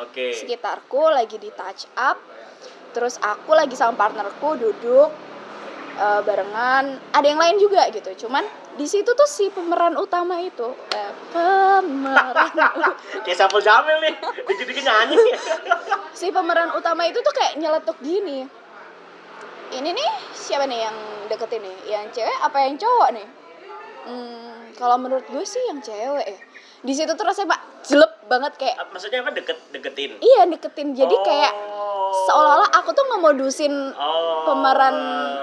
Oke. 0.00 0.26
Sekitarku 0.32 1.02
lagi 1.12 1.36
di 1.36 1.52
touch 1.52 1.90
up. 1.98 2.16
Terus 2.92 3.16
aku 3.20 3.52
lagi 3.56 3.76
sama 3.76 3.96
partnerku 3.96 4.56
duduk 4.56 5.08
eh, 5.98 6.20
barengan. 6.24 6.96
Ada 7.12 7.26
yang 7.26 7.40
lain 7.40 7.56
juga 7.60 7.88
gitu. 7.92 8.28
Cuman 8.28 8.44
di 8.72 8.88
situ 8.88 9.12
tuh 9.12 9.28
si 9.28 9.52
pemeran 9.52 9.96
utama 10.00 10.40
itu 10.40 10.72
eh, 10.96 11.12
pemeran 11.32 12.52
Kayak 13.24 13.36
Saiful 13.36 13.60
Jamil 13.60 14.00
nih, 14.00 14.14
dikit-dikit 14.48 14.84
nyanyi. 14.84 15.16
si 16.20 16.28
pemeran 16.28 16.70
utama 16.76 17.08
itu 17.08 17.18
tuh 17.24 17.32
kayak 17.32 17.56
nyeletuk 17.56 17.96
gini 18.04 18.44
ini 19.72 19.90
nih 19.96 20.10
siapa 20.36 20.68
nih 20.68 20.84
yang 20.84 20.96
deketin 21.32 21.64
nih 21.64 21.76
yang 21.88 22.06
cewek 22.12 22.38
apa 22.44 22.58
yang 22.60 22.76
cowok 22.76 23.08
nih 23.16 23.28
hmm, 24.04 24.76
kalau 24.76 24.96
menurut 25.00 25.24
gue 25.24 25.44
sih 25.44 25.62
yang 25.72 25.80
cewek 25.80 26.26
ya 26.28 26.38
di 26.82 26.92
situ 26.92 27.10
tuh 27.10 27.22
rasanya 27.22 27.48
pak 27.48 27.60
jelek 27.82 28.12
banget 28.26 28.52
kayak 28.56 28.76
Maksudnya 28.88 29.22
apa 29.22 29.30
deket 29.30 29.58
deketin? 29.70 30.10
iya 30.18 30.42
deketin 30.44 30.88
jadi 30.92 31.10
Oh. 31.12 31.22
kayak 31.22 31.52
seolah-olah 32.24 32.70
aku 32.74 32.90
tuh 32.90 33.04
ngemodusin 33.06 33.74
Oh, 33.92 34.42
pemeran 34.44 34.96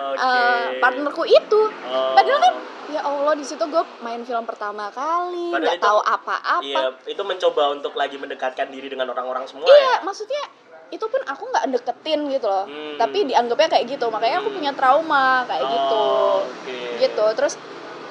oke. 0.10 0.19
eh, 0.19 0.63
partnerku 0.77 1.24
itu 1.24 1.62
Oh. 1.86 2.12
padahal 2.12 2.39
kan 2.39 2.53
ya 2.89 3.01
Allah 3.01 3.34
di 3.34 3.43
situ 3.43 3.62
gue 3.62 3.84
main 4.00 4.22
film 4.22 4.43
pertama 4.43 4.89
kali 4.89 5.53
nggak 5.53 5.79
tahu 5.79 6.00
apa-apa 6.01 6.60
Iya, 6.60 6.84
itu 7.05 7.22
mencoba 7.22 7.72
untuk 7.72 7.93
lagi 7.93 8.17
mendekatkan 8.17 8.67
diri 8.67 8.88
dengan 8.88 9.08
orang-orang 9.08 9.46
semua 9.46 9.63
Iya, 9.63 9.77
ya. 9.79 9.96
maksudnya 10.01 10.43
itu 10.89 11.05
pun 11.05 11.22
aku 11.22 11.43
nggak 11.46 11.65
deketin 11.72 12.27
gitu 12.27 12.46
loh 12.46 12.65
Hmm. 12.65 12.98
tapi 12.98 13.24
dianggapnya 13.24 13.69
kayak 13.69 13.86
gitu 13.88 14.10
makanya 14.10 14.41
aku 14.41 14.50
punya 14.51 14.74
trauma 14.74 15.46
kayak 15.46 15.63
gitu 15.63 15.96
Oh, 15.96 16.41
Oke. 16.43 16.98
gitu 17.00 17.25
terus 17.31 17.53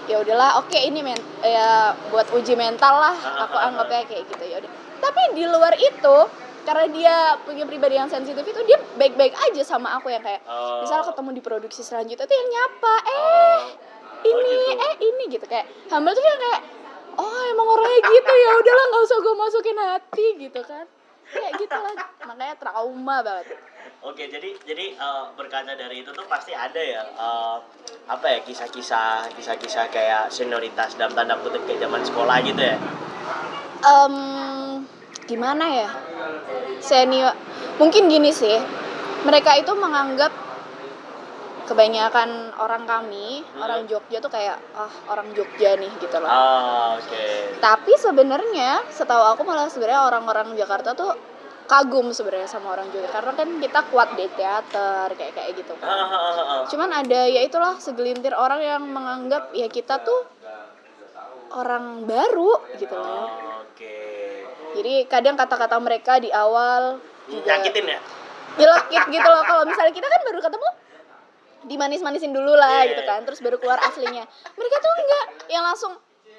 ya 0.08 0.16
udahlah 0.18 0.58
oke 0.58 0.74
ini 0.74 1.00
men 1.00 1.14
ya 1.38 1.68
buat 2.08 2.26
uji 2.32 2.54
mental 2.54 2.96
lah 2.96 3.14
Ah, 3.14 3.44
aku 3.44 3.54
ah, 3.54 3.60
ah, 3.60 3.68
anggapnya 3.68 4.02
kayak 4.04 4.24
gitu 4.26 4.44
ya 4.44 4.56
udah 4.58 4.70
tapi 4.98 5.20
di 5.32 5.44
luar 5.44 5.76
itu 5.76 6.16
karena 6.64 6.84
dia 6.88 7.16
punya 7.42 7.64
pribadi 7.64 7.94
yang 7.94 8.08
sensitif 8.08 8.42
itu 8.42 8.60
dia 8.64 8.76
baik-baik 8.96 9.32
aja 9.32 9.62
sama 9.62 9.94
aku 9.94 10.08
yang 10.08 10.20
kayak 10.20 10.40
Oh. 10.44 10.80
misal 10.80 11.00
ketemu 11.02 11.30
di 11.30 11.42
produksi 11.42 11.80
selanjutnya 11.80 12.24
tuh 12.24 12.34
yang 12.34 12.48
nyapa 12.50 12.94
eh 13.04 13.14
Oh. 13.14 13.60
ini 14.22 14.52
gitu. 14.66 14.72
eh 14.78 14.94
ini 14.98 15.22
gitu 15.30 15.44
kayak 15.44 15.64
Hamil 15.86 16.10
tuh 16.10 16.20
yang 16.20 16.40
kayak 16.40 16.60
oh 17.14 17.40
emang 17.46 17.66
orangnya 17.68 18.00
gitu 18.02 18.32
ya 18.34 18.50
udahlah 18.54 18.84
nggak 18.86 19.02
usah 19.04 19.18
gue 19.18 19.34
masukin 19.36 19.78
hati 19.78 20.26
gitu 20.40 20.60
kan 20.62 20.84
kayak 21.28 21.52
gitu 21.60 21.76
lah 21.76 21.92
makanya 22.24 22.56
trauma 22.56 23.16
banget. 23.20 23.46
Oke, 23.98 24.30
jadi 24.30 24.54
jadi 24.62 24.94
eh, 24.94 25.24
berkaca 25.34 25.74
dari 25.74 26.06
itu 26.06 26.10
tuh 26.14 26.24
pasti 26.30 26.54
ada 26.54 26.78
ya 26.78 27.02
eh, 27.02 27.56
apa 28.08 28.26
ya 28.30 28.38
kisah-kisah 28.46 29.32
kisah-kisah 29.36 29.90
kayak 29.92 30.30
senioritas 30.32 30.94
dalam 30.96 31.12
tanda 31.12 31.36
kutip 31.42 31.66
kayak 31.66 31.84
zaman 31.84 32.02
sekolah 32.06 32.36
gitu 32.46 32.62
ya. 32.62 32.76
Em, 33.84 34.14
gimana 35.26 35.64
ya? 35.66 35.88
Senior 36.80 37.34
mungkin 37.76 38.06
gini 38.08 38.30
sih. 38.30 38.56
Mereka 39.26 39.60
itu 39.60 39.74
menganggap 39.74 40.30
kebanyakan 41.68 42.28
orang 42.56 42.82
kami 42.82 43.44
Hmm. 43.44 43.60
orang 43.60 43.84
Jogja 43.84 44.18
tuh 44.18 44.28
kayak 44.28 44.56
ah 44.72 44.88
orang 45.06 45.28
Jogja 45.30 45.76
nih 45.76 45.92
gitu 45.98 46.16
loh 46.16 46.26
Ah, 46.26 46.96
oke. 46.96 47.24
tapi 47.60 47.92
sebenarnya 47.94 48.88
setahu 48.88 49.24
aku 49.28 49.44
malah 49.44 49.68
sebenarnya 49.68 50.02
orang-orang 50.02 50.56
Jakarta 50.56 50.92
tuh 50.92 51.12
kagum 51.64 52.08
sebenarnya 52.08 52.48
sama 52.48 52.72
orang 52.72 52.88
Jogja 52.88 53.12
karena 53.12 53.32
kan 53.34 53.48
kita 53.58 53.80
kuat 53.86 54.16
di 54.16 54.24
teater 54.32 55.12
kayak 55.12 55.32
kayak 55.32 55.50
gitu 55.54 55.76
Ah, 55.78 55.86
ah, 55.86 56.08
ah, 56.08 56.32
ah. 56.40 56.62
cuman 56.64 56.88
ada 56.90 57.28
ya 57.28 57.40
itulah 57.40 57.76
segelintir 57.76 58.32
orang 58.32 58.58
yang 58.58 58.82
menganggap 58.82 59.52
ya 59.52 59.68
kita 59.68 60.00
tuh 60.00 60.24
orang 61.50 62.04
baru 62.04 62.52
gitu 62.76 62.92
loh 62.92 63.28
Oh, 63.28 63.64
Oke. 63.68 64.00
jadi 64.74 65.04
kadang 65.06 65.36
kata-kata 65.36 65.76
mereka 65.78 66.16
di 66.16 66.28
awal 66.28 66.96
juga 67.26 67.56
Nyakitin 67.56 67.84
ya? 67.86 68.00
nyelekit 68.56 69.04
gitu 69.12 69.28
loh 69.28 69.44
kalau 69.44 69.62
misalnya 69.62 69.92
kita 69.92 70.04
kan 70.04 70.20
baru 70.24 70.40
ketemu 70.40 70.68
dimanis-manisin 71.62 72.30
dulu 72.30 72.52
lah 72.52 72.82
Iya. 72.82 72.92
gitu 72.92 73.02
kan 73.02 73.20
terus 73.22 73.38
baru 73.38 73.56
keluar 73.56 73.78
aslinya 73.80 74.22
mereka 74.54 74.76
tuh 74.78 74.92
enggak 74.94 75.24
yang 75.48 75.62
langsung 75.62 75.92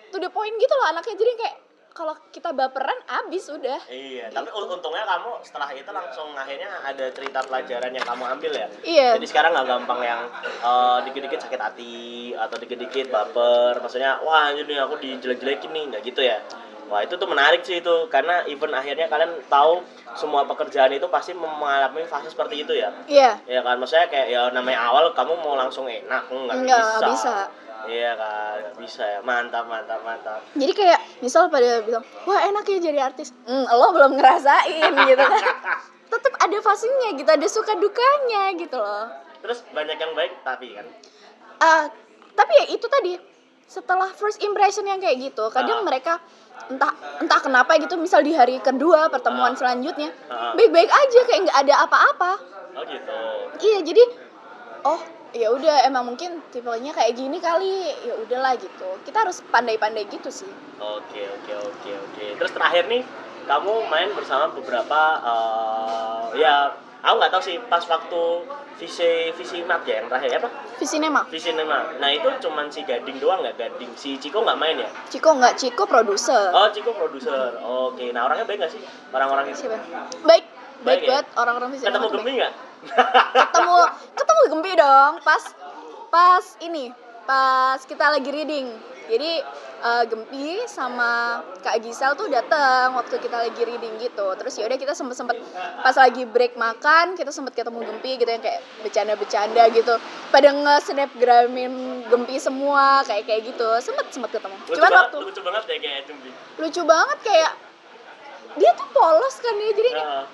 to 0.09 0.17
the 0.17 0.29
point 0.29 0.55
gitu 0.55 0.73
loh 0.73 0.87
anaknya 0.87 1.15
jadi 1.15 1.33
kayak 1.35 1.55
kalau 1.89 2.15
kita 2.31 2.53
baperan 2.53 2.95
abis 3.03 3.51
udah 3.51 3.75
Iya, 3.91 4.31
tapi 4.31 4.47
un- 4.47 4.71
untungnya 4.71 5.03
kamu 5.03 5.43
setelah 5.43 5.67
itu 5.69 5.89
langsung 5.89 6.31
akhirnya 6.31 6.71
ada 6.79 7.11
cerita 7.11 7.43
pelajaran 7.43 7.91
yang 7.91 8.05
kamu 8.05 8.23
ambil 8.29 8.51
ya. 8.55 8.67
iya 8.79 9.07
Jadi 9.17 9.25
sekarang 9.27 9.51
nggak 9.51 9.67
gampang 9.67 9.99
yang 9.99 10.21
eh, 10.63 10.97
dikit-dikit 11.03 11.39
sakit 11.41 11.59
hati 11.59 11.97
atau 12.31 12.55
dikit-dikit 12.55 13.09
baper. 13.09 13.83
Maksudnya, 13.83 14.21
wah 14.21 14.47
nih 14.49 14.79
aku 14.79 14.95
dijelek-jelekin 14.95 15.69
nih, 15.69 15.83
nggak 15.91 16.01
gitu 16.05 16.21
ya. 16.23 16.39
Wah 16.89 17.01
itu 17.01 17.13
tuh 17.13 17.25
menarik 17.25 17.61
sih 17.61 17.77
itu 17.77 17.95
karena 18.07 18.41
even 18.43 18.69
akhirnya 18.69 19.05
kalian 19.05 19.29
tahu 19.45 19.85
semua 20.13 20.41
pekerjaan 20.43 20.89
itu 20.89 21.05
pasti 21.05 21.31
mengalami 21.31 22.01
fase 22.03 22.27
seperti 22.27 22.65
itu 22.65 22.73
ya. 22.73 22.89
iya 23.05 23.37
Ya 23.45 23.61
kan, 23.61 23.77
maksudnya 23.77 24.09
kayak 24.09 24.27
ya 24.27 24.49
namanya 24.49 24.83
awal 24.83 25.13
kamu 25.13 25.37
mau 25.37 25.53
langsung 25.53 25.85
enak, 25.85 26.25
nggak 26.25 26.55
Nggak 26.59 26.81
bisa. 26.81 27.05
bisa. 27.07 27.35
Iya 27.85 28.11
kan, 28.13 28.57
bisa 28.75 29.03
ya. 29.07 29.19
Mantap, 29.21 29.65
mantap, 29.65 30.01
mantap. 30.01 30.41
jadi 30.51 30.73
kayak 30.73 30.99
misal 31.19 31.45
pada 31.47 31.79
bilang 31.79 32.01
wah 32.23 32.41
enak 32.41 32.65
ya 32.65 32.77
jadi 32.81 32.99
artis 33.05 33.31
hmm, 33.43 33.65
lo 33.65 33.87
belum 33.89 34.13
ngerasain 34.13 34.89
gitu 34.91 35.23
kan 35.31 35.43
tetap 36.09 36.33
ada 36.35 36.57
fasenya 36.59 37.09
gitu 37.13 37.29
ada 37.29 37.47
suka 37.47 37.77
dukanya 37.77 38.49
gitu 38.55 38.75
loh 38.75 39.07
Terus 39.39 39.63
banyak 39.69 39.95
yang 39.95 40.11
baik 40.11 40.35
tapi 40.41 40.73
kan. 40.73 40.83
Ah, 41.57 41.87
tapi 42.33 42.51
ya 42.57 42.65
itu 42.69 42.85
tadi 42.85 43.15
setelah 43.69 44.09
first 44.11 44.41
impression 44.41 44.81
yang 44.83 44.97
kayak 44.97 45.21
gitu 45.21 45.45
kadang 45.47 45.81
Ah. 45.81 45.85
mereka 45.85 46.13
entah 46.67 46.89
entah 47.21 47.37
kenapa 47.37 47.77
gitu 47.77 47.95
misal 47.95 48.19
di 48.19 48.33
hari 48.33 48.57
kedua 48.59 49.07
pertemuan 49.07 49.53
Ah. 49.53 49.57
selanjutnya 49.57 50.09
Ah. 50.25 50.57
baik-baik 50.57 50.89
aja 50.89 51.19
kayak 51.23 51.39
nggak 51.45 51.59
ada 51.63 51.75
apa-apa 51.85 52.31
Oh 52.73 52.83
gitu. 52.83 53.19
iya 53.61 53.79
jadi 53.79 54.03
oh 54.83 54.97
ya 55.29 55.53
udah 55.53 55.85
emang 55.85 56.09
mungkin 56.09 56.41
tipenya 56.49 56.89
kayak 56.89 57.13
gini 57.13 57.37
kali 57.37 57.93
ya 58.01 58.17
udahlah 58.17 58.57
gitu 58.57 58.97
kita 59.05 59.21
harus 59.21 59.45
pandai-pandai 59.45 60.09
gitu 60.09 60.33
sih 60.33 60.49
Oke 60.79 61.21
oke 61.21 61.53
oke 61.59 61.91
oke. 61.91 62.25
Terus 62.39 62.51
terakhir 62.51 62.87
nih 62.87 63.03
kamu 63.45 63.85
main 63.85 64.09
bersama 64.15 64.47
beberapa 64.49 65.01
eh, 65.21 66.23
ya 66.39 66.71
aku 66.99 67.15
nggak 67.15 67.31
tahu 67.31 67.43
sih 67.43 67.55
pas 67.65 67.83
waktu 67.87 68.23
visi 68.79 69.31
visi 69.35 69.57
mat 69.63 69.83
ya 69.83 69.99
yang 70.03 70.07
terakhir 70.07 70.39
apa 70.39 70.49
Visinema 70.79 71.21
visi 71.27 71.51
nema. 71.51 71.99
Nah 71.99 72.09
itu 72.11 72.27
cuman 72.39 72.71
si 72.71 72.87
Gading 72.87 73.19
doang 73.19 73.43
nggak 73.43 73.59
Gading 73.59 73.91
si 73.95 74.15
Ciko 74.15 74.39
nggak 74.43 74.55
main 74.55 74.79
ya? 74.79 74.87
Ciko 75.11 75.35
nggak 75.35 75.59
Ciko 75.59 75.83
produser 75.83 76.51
Oh 76.55 76.67
Ciko 76.71 76.95
produser. 76.95 77.59
Oke 77.59 78.11
nah 78.15 78.27
orangnya 78.27 78.47
baik 78.47 78.63
nggak 78.63 78.71
sih 78.71 78.81
orang-orang 79.11 79.51
itu? 79.51 79.67
baik 79.67 79.79
baik 80.23 80.45
Baik 80.79 80.99
ya? 81.03 81.07
banget 81.11 81.27
orang-orang 81.35 81.69
Visinema 81.75 81.95
Ketemu. 81.99 82.15
Gemi 82.23 82.31
nggak? 82.39 82.53
ketemu 83.35 83.75
ketemu 84.15 84.41
Gempi 84.47 84.71
dong 84.79 85.13
pas 85.19 85.43
pas 86.07 86.45
ini 86.63 86.95
pas 87.27 87.79
kita 87.83 88.05
lagi 88.07 88.29
reading 88.31 88.71
jadi 89.09 89.31
eh, 89.81 90.03
Gempi 90.05 90.61
sama 90.69 91.41
Kak 91.59 91.81
Gisel 91.81 92.13
tuh 92.13 92.29
datang 92.29 92.93
waktu 92.93 93.17
kita 93.17 93.49
lagi 93.49 93.61
reading 93.65 93.97
gitu 93.97 94.27
terus 94.37 94.53
ya 94.55 94.69
udah 94.69 94.77
kita 94.77 94.93
sempet 94.93 95.17
sempet 95.17 95.37
pas 95.81 95.97
lagi 95.97 96.23
break 96.29 96.53
makan 96.55 97.17
kita 97.17 97.33
sempet 97.33 97.57
ketemu 97.57 97.81
Gempi 97.83 98.21
gitu 98.21 98.29
yang 98.29 98.43
kayak 98.45 98.61
bercanda-bercanda 98.85 99.63
gitu 99.73 99.97
pada 100.29 100.49
nge 100.53 100.75
snapgramin 100.85 101.73
Gempi 102.05 102.37
semua 102.37 103.01
kayak 103.03 103.25
kayak 103.25 103.41
gitu 103.49 103.67
sempet 103.81 104.05
sempet 104.13 104.29
ketemu 104.37 104.55
lucu 104.61 104.77
cuman 104.77 104.91
banget, 104.93 105.01
waktu 105.09 105.17
lucu 105.25 105.41
banget 105.41 105.63
ya 105.65 105.77
kayak 105.81 106.01
Gemi. 106.05 106.29
lucu 106.61 106.81
banget 106.85 107.19
kayak 107.25 107.51
dia 108.57 108.71
tuh 108.77 108.87
polos 108.93 109.35
kan 109.41 109.53
dia 109.57 109.71
jadi 109.73 109.91
Heeh. 109.97 110.25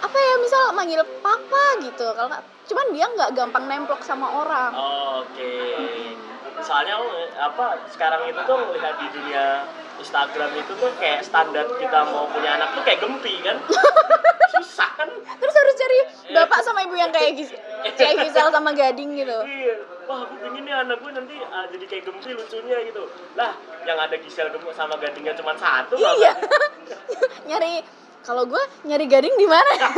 apa 0.00 0.16
ya 0.16 0.34
misal 0.40 0.62
manggil 0.72 1.00
papa 1.20 1.64
gitu 1.84 2.06
kalau 2.16 2.32
cuman 2.70 2.86
dia 2.96 3.04
nggak 3.04 3.30
gampang 3.36 3.64
nemplok 3.68 4.00
sama 4.00 4.26
orang 4.32 4.72
Oh, 4.72 5.26
Oke. 5.28 5.50
Soalnya 6.60 6.96
apa 7.40 7.80
sekarang 7.90 8.28
itu 8.28 8.40
tuh 8.44 8.56
melihat 8.70 8.94
di 9.00 9.06
dunia 9.12 9.64
Instagram 10.00 10.50
itu 10.56 10.72
tuh 10.80 10.90
kayak 10.96 11.20
standar 11.24 11.66
kita 11.76 11.98
mau 12.08 12.24
punya 12.32 12.56
anak 12.56 12.72
tuh 12.76 12.82
kayak 12.84 13.00
gempi 13.04 13.40
kan. 13.44 13.56
Susah 14.54 14.90
kan? 14.98 15.08
terus 15.40 15.54
harus 15.54 15.74
cari 15.78 15.98
bapak 16.34 16.60
sama 16.66 16.82
ibu 16.82 16.98
yang 16.98 17.14
kayak 17.14 17.38
Gis 17.38 17.54
kayak 17.94 18.26
Gisel 18.26 18.50
sama 18.50 18.74
Gading 18.74 19.14
gitu 19.14 19.38
Iya. 19.46 19.74
Wah, 20.10 20.26
aku 20.26 20.42
pengen 20.42 20.66
nih 20.66 20.74
anak 20.74 20.98
gue 20.98 21.10
nanti 21.14 21.38
ah, 21.38 21.70
jadi 21.70 21.86
kayak 21.86 22.02
gempi 22.10 22.34
lucunya 22.34 22.82
gitu. 22.82 23.06
Lah, 23.38 23.54
yang 23.86 23.94
ada 23.94 24.18
Gisel 24.18 24.50
gemuk 24.50 24.74
sama 24.74 24.98
gadingnya 24.98 25.38
cuma 25.38 25.54
satu. 25.54 25.94
iya 25.96 26.34
nyari 27.48 27.86
kalau 28.20 28.44
gue 28.44 28.60
nyari 28.84 29.06
Gading 29.06 29.34
di 29.34 29.46
mana 29.46 29.72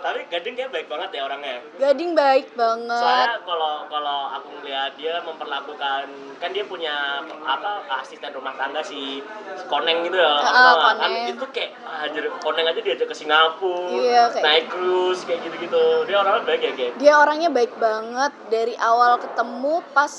Tapi 0.00 0.24
gading 0.28 0.56
kayak 0.56 0.72
baik 0.72 0.88
banget 0.88 1.12
ya 1.12 1.28
orangnya. 1.28 1.60
Gading 1.76 2.16
baik 2.16 2.56
banget 2.56 2.88
Soalnya 2.96 3.36
kalau 3.44 3.84
kalau 3.84 4.32
aku 4.32 4.48
ngeliat 4.56 4.96
dia 4.96 5.20
memperlakukan 5.20 6.08
kan 6.40 6.50
dia 6.50 6.64
punya 6.64 7.20
apa 7.38 7.70
asisten 8.00 8.32
rumah 8.32 8.56
tangga 8.56 8.80
si, 8.80 9.20
si 9.52 9.64
Koneng 9.66 10.00
gitu 10.02 10.16
ya. 10.16 10.30
Ah, 10.30 10.40
tau 10.40 10.48
nggak? 10.48 10.80
kan 10.96 10.96
Koneng. 11.04 11.28
itu 11.28 11.44
kayak 11.52 11.70
ah, 11.82 12.06
anjir 12.06 12.24
Koneng 12.40 12.64
aja 12.64 12.80
diajak 12.80 13.06
ke 13.06 13.16
Singapura, 13.16 13.92
Iya, 13.92 14.22
kayak 14.30 14.40
naik 14.42 14.64
cruise 14.68 15.22
kayak 15.22 15.40
gitu-gitu. 15.42 15.84
Dia 16.06 16.16
orangnya 16.18 16.42
baik 16.46 16.60
ya 16.62 16.72
kayak. 16.72 16.92
dia 16.96 17.12
orangnya 17.14 17.50
baik 17.50 17.72
banget 17.76 18.32
dari 18.48 18.74
awal 18.78 19.20
ketemu 19.20 19.74
pas 19.92 20.12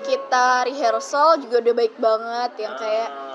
kita 0.00 0.46
rehearsal 0.64 1.34
juga 1.36 1.56
udah 1.60 1.74
baik 1.76 1.94
banget 1.96 2.52
yang 2.58 2.74
kayak 2.76 3.10
Ah. 3.10 3.29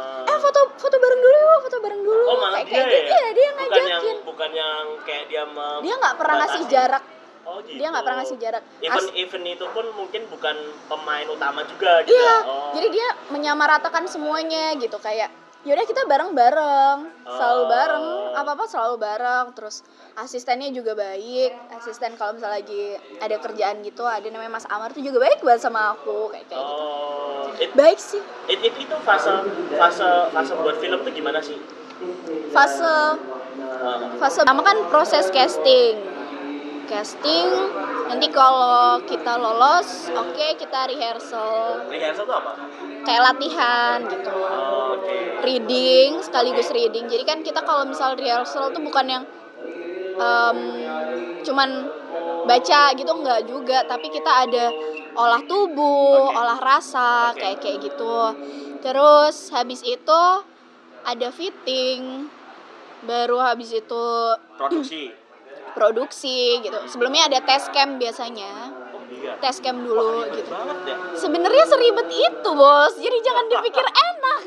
Foto 0.55 0.79
foto 0.79 0.95
bareng 0.97 1.19
dulu 1.19 1.35
yuk 1.35 1.59
foto 1.61 1.77
bareng 1.77 2.01
dulu 2.01 2.23
Oh 2.25 2.37
malah 2.39 2.63
kayak 2.63 2.71
dia 2.71 2.79
kayak 2.81 2.87
ya? 2.87 2.95
gitu 2.95 3.11
iya 3.11 3.27
dia 3.29 3.43
yang 3.43 3.55
bukan 3.57 3.67
yang 3.75 3.83
ngajakin 3.91 4.17
bukan 4.23 4.49
yang 4.53 4.83
kayak 5.03 5.23
dia 5.27 5.43
mem- 5.45 5.81
dia 5.81 5.95
nggak 5.97 6.15
pernah 6.15 6.35
ngasih 6.39 6.63
jarak 6.65 7.03
Oh 7.45 7.61
gitu. 7.61 7.77
dia 7.77 7.87
nggak 7.87 8.01
pernah 8.01 8.19
ngasih 8.19 8.37
jarak 8.39 8.63
Even 8.81 8.95
As- 8.97 9.13
even 9.13 9.41
itu 9.45 9.65
pun 9.69 9.85
mungkin 9.91 10.21
bukan 10.25 10.55
pemain 10.87 11.27
utama 11.27 11.61
juga 11.63 12.01
gitu. 12.01 12.15
Iya, 12.15 12.33
Oh. 12.41 12.73
jadi 12.73 12.87
dia 12.89 13.07
menyamaratakan 13.29 14.07
semuanya 14.07 14.73
gitu 14.75 14.97
kayak 14.97 15.29
yaudah 15.65 15.81
kita 15.83 16.05
bareng-bareng, 16.05 16.97
selalu 17.25 17.57
Oh. 17.59 17.67
bareng, 17.67 18.05
apa-apa 18.33 18.63
selalu 18.65 18.95
bareng. 18.97 19.45
Terus 19.51 19.81
asistennya 20.15 20.69
juga 20.69 20.93
baik, 20.93 21.51
asisten 21.73 22.13
kalau 22.15 22.33
misalnya 22.33 22.61
lagi 22.61 22.83
ada 23.17 23.35
kerjaan 23.35 23.81
gitu, 23.81 24.01
ada 24.01 24.23
namanya 24.25 24.53
Mas 24.53 24.67
Amar 24.67 24.93
tuh 24.93 25.01
juga 25.01 25.17
baik 25.19 25.41
banget 25.41 25.61
sama 25.61 25.91
aku 25.91 26.29
kayak 26.29 26.45
kayak 26.47 26.61
gitu. 26.61 26.83
Oh, 26.85 27.49
it, 27.57 27.69
Baik 27.73 27.97
sih, 27.97 28.21
it, 28.45 28.61
it- 28.61 28.77
itu 28.77 28.95
fase 29.01 29.31
fase 29.73 30.05
fase 30.29 30.53
buat 30.55 30.77
film 30.77 31.01
tuh 31.01 31.11
gimana 31.11 31.41
sih? 31.41 31.57
fase 32.51 32.85
Ah. 32.85 33.17
fase 34.15 34.37
pertama 34.41 34.61
kan 34.61 34.77
proses 34.87 35.27
casting. 35.29 35.97
casting 36.85 37.49
nanti 38.05 38.27
kalau 38.29 39.01
kita 39.03 39.33
lolos 39.37 40.09
oke 40.13 40.47
kita 40.61 40.85
rehearsal 40.89 41.81
Rehearsal 41.89 42.23
tuh 42.29 42.37
apa? 42.37 42.51
kayak 43.05 43.21
latihan 43.33 43.97
gitu 44.09 44.29
Oh, 44.35 44.97
Oke. 44.97 45.17
reading 45.45 46.21
sekaligus 46.21 46.69
reading 46.71 47.05
jadi 47.09 47.23
kan 47.25 47.39
kita 47.41 47.61
kalau 47.65 47.85
misal 47.89 48.13
rehearsal 48.15 48.69
tuh 48.71 48.81
bukan 48.81 49.05
yang 49.09 49.23
em, 50.17 50.59
cuman 51.45 51.69
baca 52.45 52.81
gitu 52.93 53.11
nggak 53.11 53.41
juga 53.49 53.83
tapi 53.89 54.07
kita 54.13 54.31
ada 54.47 54.65
olah 55.17 55.41
tubuh 55.45 56.29
Oke. 56.29 56.37
olah 56.37 56.59
rasa 56.61 57.33
Oke. 57.33 57.41
kayak 57.41 57.57
kayak 57.61 57.77
gitu 57.89 58.17
terus 58.85 59.49
habis 59.49 59.81
itu 59.81 60.21
ada 61.05 61.27
fitting 61.33 62.29
baru 63.05 63.37
habis 63.41 63.69
itu 63.73 64.07
Produksi. 64.57 65.24
Produksi 65.75 66.63
gitu. 66.63 66.79
Sebelumnya 66.87 67.27
ada 67.27 67.43
test 67.43 67.69
cam 67.69 67.99
biasanya. 67.99 68.71
Test 69.37 69.59
cam 69.61 69.75
Wah, 69.75 69.83
dulu 69.83 70.07
ribet 70.23 70.35
gitu. 70.37 70.49
ya. 70.85 70.95
sebenarnya 71.13 71.63
seribet 71.67 72.07
itu 72.09 72.49
bos. 72.51 72.93
Jadi 72.95 73.17
jangan 73.21 73.45
dipikir 73.47 73.85
enak. 74.09 74.41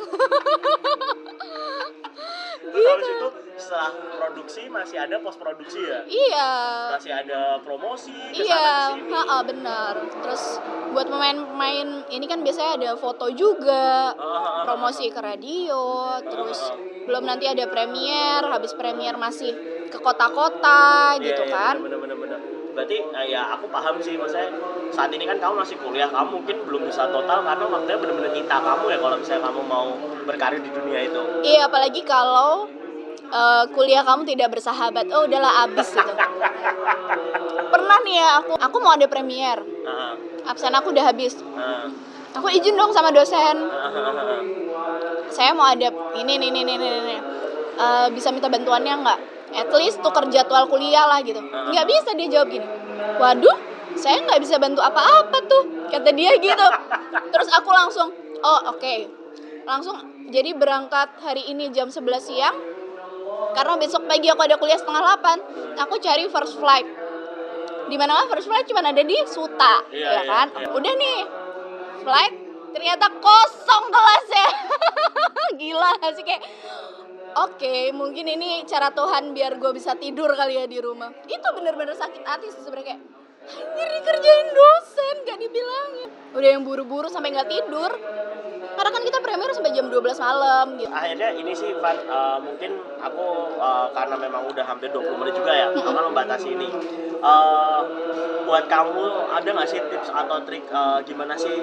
Terus 2.68 2.84
habis 2.84 3.08
itu 3.08 3.28
setelah 3.58 3.90
produksi 4.12 4.62
masih 4.68 4.96
ada 5.00 5.16
post 5.18 5.40
produksi 5.40 5.80
ya? 5.82 6.04
iya. 6.06 6.50
Masih 6.94 7.10
ada 7.10 7.58
promosi 7.58 8.12
Iya, 8.30 8.92
ha 8.94 9.36
benar. 9.42 9.94
Terus 10.22 10.60
buat 10.92 11.08
pemain-pemain 11.08 12.06
ini 12.08 12.24
kan 12.28 12.44
biasanya 12.44 12.76
ada 12.76 12.90
foto 12.94 13.32
juga, 13.32 14.12
Ah, 14.12 14.20
ah, 14.20 14.36
ah, 14.36 14.64
promosi 14.64 15.08
ke 15.08 15.18
radio, 15.18 16.06
terus 16.22 16.70
belum 17.08 17.24
nanti 17.24 17.48
ada 17.48 17.66
premier, 17.66 18.44
habis 18.46 18.76
premier 18.76 19.16
masih 19.16 19.54
ke 19.88 19.98
kota-kota 19.98 21.16
Iya, 21.18 21.32
gitu 21.32 21.42
iya, 21.48 21.54
kan. 21.54 21.74
Bener, 21.82 21.98
bener, 21.98 22.16
bener. 22.16 22.38
Berarti 22.76 22.96
eh, 23.02 23.26
ya 23.34 23.58
aku 23.58 23.66
paham 23.72 23.98
sih 23.98 24.14
maksudnya 24.14 24.54
saat 24.94 25.10
ini 25.10 25.26
kan 25.26 25.36
kamu 25.42 25.66
masih 25.66 25.76
kuliah, 25.82 26.06
kamu 26.06 26.40
mungkin 26.40 26.56
belum 26.62 26.82
bisa 26.86 27.10
total 27.10 27.42
karena 27.42 27.64
waktunya 27.66 27.98
bener-bener 27.98 28.30
nyita 28.38 28.56
kamu 28.62 28.84
ya 28.94 28.98
kalau 29.02 29.16
misalnya 29.18 29.42
kamu 29.50 29.60
mau 29.66 29.86
berkarir 30.28 30.60
di 30.62 30.70
dunia 30.70 31.00
itu. 31.10 31.20
Iya, 31.42 31.66
apalagi 31.66 32.00
kalau 32.06 32.70
eh, 33.28 33.64
kuliah 33.74 34.06
kamu 34.06 34.22
tidak 34.30 34.48
bersahabat. 34.54 35.10
Oh, 35.10 35.26
udahlah 35.26 35.66
abis 35.66 35.88
gitu. 35.90 36.12
Pernah 37.74 37.98
nih 38.06 38.16
ya 38.16 38.28
aku 38.40 38.52
aku 38.56 38.76
mau 38.78 38.94
ada 38.94 39.10
premier. 39.10 39.58
Absen 40.48 40.72
aku 40.72 40.94
udah 40.94 41.04
habis. 41.12 41.36
Aku 42.36 42.46
izin 42.52 42.76
dong 42.78 42.92
sama 42.94 43.10
dosen. 43.10 43.68
saya 45.28 45.52
mau 45.52 45.68
ada 45.68 45.92
ini 46.16 46.40
nih 46.40 46.48
nih 46.50 46.62
nih 46.64 46.76
nih, 46.80 46.90
nih. 47.04 47.20
Eh, 47.78 48.06
bisa 48.16 48.32
minta 48.34 48.48
bantuannya 48.50 48.94
nggak? 49.04 49.20
At 49.54 49.70
least 49.72 50.04
tuker 50.04 50.28
jadwal 50.28 50.68
kuliah 50.68 51.08
lah 51.08 51.20
gitu. 51.24 51.40
Nggak 51.40 51.86
bisa 51.88 52.10
dia 52.16 52.28
jawab 52.28 52.48
gini. 52.52 52.66
Waduh, 53.16 53.56
saya 53.96 54.20
nggak 54.24 54.40
bisa 54.42 54.60
bantu 54.60 54.84
apa-apa 54.84 55.38
tuh, 55.48 55.88
kata 55.88 56.10
dia 56.12 56.36
gitu. 56.36 56.66
Terus 57.32 57.48
aku 57.54 57.70
langsung, 57.72 58.12
oh 58.44 58.60
oke, 58.74 58.94
langsung 59.64 59.96
jadi 60.28 60.52
berangkat 60.52 61.16
hari 61.24 61.48
ini 61.48 61.72
jam 61.72 61.88
11 61.88 62.04
siang. 62.20 62.56
Karena 63.56 63.80
besok 63.80 64.04
pagi 64.04 64.28
aku 64.28 64.44
ada 64.44 64.60
kuliah 64.60 64.76
setengah 64.76 65.02
8 65.20 65.80
Aku 65.88 65.94
cari 66.00 66.28
first 66.28 66.60
flight 66.60 66.84
di 67.88 67.96
mana 67.96 68.28
first 68.28 68.46
flight 68.46 68.68
cuma 68.68 68.84
ada 68.84 69.00
di 69.00 69.16
Suta, 69.24 69.80
Iya, 69.88 70.04
ya 70.04 70.12
iya, 70.12 70.22
kan? 70.28 70.46
iya. 70.52 70.68
Udah 70.76 70.92
nih, 70.92 71.18
flight 72.04 72.34
ternyata 72.76 73.06
kosong 73.16 73.84
kelasnya. 73.88 74.48
Gila 75.60 75.92
sih 76.12 76.24
kayak 76.24 76.44
Oke, 77.38 77.94
mungkin 77.94 78.26
ini 78.26 78.66
cara 78.66 78.90
Tuhan 78.90 79.30
biar 79.30 79.62
gue 79.62 79.70
bisa 79.70 79.94
tidur 79.94 80.34
kali 80.34 80.58
ya 80.58 80.66
di 80.66 80.82
rumah. 80.82 81.14
Itu 81.22 81.48
bener-bener 81.54 81.94
sakit 81.94 82.26
hati 82.26 82.50
sih 82.50 82.66
sebenarnya 82.66 82.98
kayak 82.98 83.02
Anjir 83.48 83.88
dikerjain 83.88 84.48
dosen, 84.52 85.14
gak 85.24 85.38
dibilangin. 85.40 86.08
Udah 86.36 86.48
yang 86.52 86.68
buru-buru 86.68 87.08
sampai 87.08 87.32
nggak 87.32 87.48
tidur. 87.48 87.90
Karena 88.78 88.90
kan 88.94 89.02
kita 89.02 89.18
premier 89.18 89.50
sampai 89.50 89.74
jam 89.74 89.90
12 89.90 90.22
malam 90.22 90.66
gitu. 90.78 90.86
akhirnya 90.94 91.28
ini 91.34 91.50
sih 91.50 91.74
Van 91.82 91.98
eh, 91.98 92.38
mungkin 92.38 92.78
aku 93.02 93.26
eh, 93.58 93.86
karena 93.90 94.14
memang 94.22 94.46
udah 94.46 94.62
hampir 94.62 94.94
20 94.94 95.18
menit 95.18 95.34
juga 95.34 95.50
ya 95.50 95.74
aku 95.74 95.82
kan 95.82 96.04
membatasi 96.14 96.48
ini. 96.54 96.68
Eh, 97.18 97.80
buat 98.46 98.64
kamu 98.70 99.34
ada 99.34 99.48
nggak 99.50 99.66
sih 99.68 99.82
tips 99.82 100.14
atau 100.14 100.46
trik 100.46 100.62
eh, 100.70 100.98
gimana 101.02 101.34
sih 101.34 101.58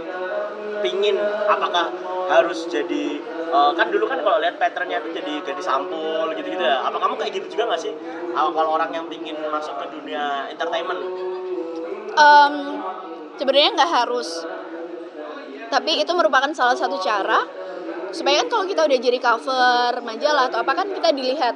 pingin? 0.84 1.16
Apakah 1.48 1.88
harus 2.28 2.68
jadi 2.68 3.24
eh, 3.48 3.72
kan 3.80 3.88
dulu 3.88 4.12
kan 4.12 4.20
kalau 4.20 4.44
lihat 4.44 4.60
patternnya 4.60 5.00
itu 5.00 5.16
jadi 5.16 5.34
jadi 5.48 5.62
sampul 5.64 6.36
gitu 6.36 6.52
gitu 6.52 6.64
ya. 6.68 6.84
Apa 6.84 7.00
kamu 7.00 7.16
kayak 7.16 7.32
gitu 7.32 7.56
juga 7.56 7.72
nggak 7.72 7.80
sih? 7.80 7.96
Eh, 8.36 8.50
kalau 8.52 8.76
orang 8.76 8.92
yang 8.92 9.08
pingin 9.08 9.40
masuk 9.48 9.80
ke 9.80 9.86
dunia 9.96 10.52
entertainment? 10.52 11.00
Em, 12.16 12.54
sebenarnya 13.40 13.72
nggak 13.76 13.92
harus 14.04 14.44
tapi 15.76 16.00
itu 16.00 16.12
merupakan 16.16 16.48
salah 16.56 16.72
satu 16.72 16.96
cara 17.04 17.44
supaya 18.16 18.40
kan 18.40 18.48
kalau 18.48 18.64
kita 18.64 18.88
udah 18.88 18.96
jadi 18.96 19.20
cover 19.20 19.92
majalah 20.08 20.48
atau 20.48 20.64
apa 20.64 20.72
kan 20.72 20.88
kita 20.88 21.12
dilihat 21.12 21.56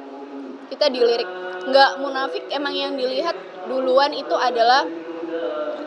kita 0.68 0.92
dilirik. 0.92 1.24
Nggak 1.64 1.90
munafik 2.04 2.44
emang 2.52 2.76
yang 2.76 2.92
dilihat 3.00 3.32
duluan 3.64 4.12
itu 4.12 4.36
adalah 4.36 4.84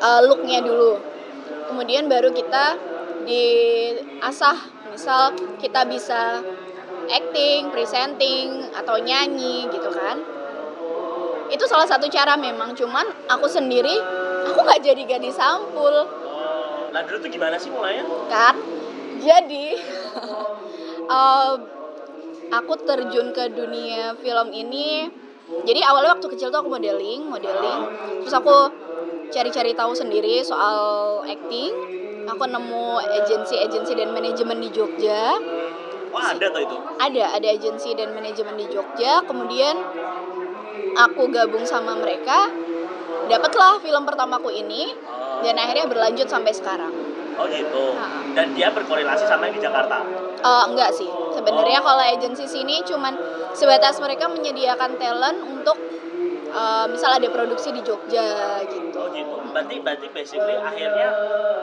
uh, 0.02 0.22
looknya 0.26 0.66
dulu. 0.66 0.98
Kemudian 1.70 2.10
baru 2.10 2.34
kita 2.34 2.78
diasah. 3.30 4.74
Misal 4.94 5.34
kita 5.58 5.90
bisa 5.90 6.42
acting, 7.10 7.70
presenting 7.70 8.70
atau 8.74 8.98
nyanyi 8.98 9.70
gitu 9.70 9.90
kan. 9.94 10.22
Itu 11.54 11.70
salah 11.70 11.86
satu 11.86 12.10
cara 12.10 12.34
memang 12.34 12.74
cuman 12.74 13.30
aku 13.30 13.46
sendiri 13.46 13.94
aku 14.50 14.58
nggak 14.58 14.82
jadi 14.82 15.02
gadis 15.06 15.38
sampul 15.38 15.94
nah 16.94 17.02
dulu 17.02 17.26
tuh 17.26 17.32
gimana 17.34 17.58
sih 17.58 17.74
mulainya? 17.74 18.06
Kan? 18.30 18.56
Jadi 19.18 19.68
em, 21.18 21.58
aku 22.54 22.74
terjun 22.86 23.34
ke 23.34 23.50
dunia 23.50 24.14
film 24.22 24.48
ini. 24.54 25.10
Jadi 25.44 25.82
awalnya 25.84 26.16
waktu 26.16 26.30
kecil 26.30 26.54
tuh 26.54 26.62
aku 26.62 26.70
modeling 26.70 27.26
modeling. 27.28 27.82
Terus 28.22 28.36
aku 28.38 28.70
cari-cari 29.34 29.74
tahu 29.74 29.98
sendiri 29.98 30.46
soal 30.46 31.20
acting. 31.26 31.74
Aku 32.24 32.48
nemu 32.48 33.04
agensi-agensi 33.04 34.00
dan 34.00 34.16
manajemen 34.16 34.64
di 34.64 34.70
Jogja. 34.72 35.36
Wah 36.14 36.32
ada 36.32 36.46
tuh 36.54 36.62
itu? 36.62 36.78
Ada 37.02 37.36
ada 37.36 37.48
agensi 37.52 37.90
dan 37.98 38.14
manajemen 38.16 38.56
di 38.56 38.70
Jogja. 38.70 39.26
Kemudian 39.26 39.76
aku 40.96 41.28
gabung 41.34 41.66
sama 41.66 41.98
mereka. 41.98 42.48
Dapatlah 43.28 43.82
film 43.82 44.04
pertamaku 44.08 44.54
ini 44.54 44.94
dan 45.44 45.56
akhirnya 45.60 45.86
berlanjut 45.86 46.28
sampai 46.28 46.56
sekarang. 46.56 46.94
Oh 47.34 47.50
gitu. 47.50 47.98
Ha. 47.98 48.38
dan 48.38 48.54
dia 48.54 48.70
berkorelasi 48.70 49.26
sama 49.26 49.50
yang 49.50 49.58
di 49.58 49.62
Jakarta? 49.62 50.06
Eh, 50.38 50.64
enggak 50.70 50.94
sih. 50.94 51.10
Sebenarnya 51.34 51.82
Oh. 51.82 51.86
kalau 51.86 52.04
agensi 52.06 52.46
sini 52.46 52.82
cuman 52.82 53.18
sebatas 53.52 53.98
mereka 53.98 54.30
menyediakan 54.30 54.98
talent 54.98 55.40
untuk 55.42 55.78
eh, 56.54 56.86
misal 56.88 57.18
ada 57.18 57.26
produksi 57.34 57.74
di 57.74 57.82
Jogja 57.82 58.62
gitu. 58.70 58.94
Oh 58.94 59.10
gitu. 59.10 59.34
Berarti 59.50 59.82
berarti 59.82 60.08
basically 60.14 60.54
akhirnya 60.54 61.10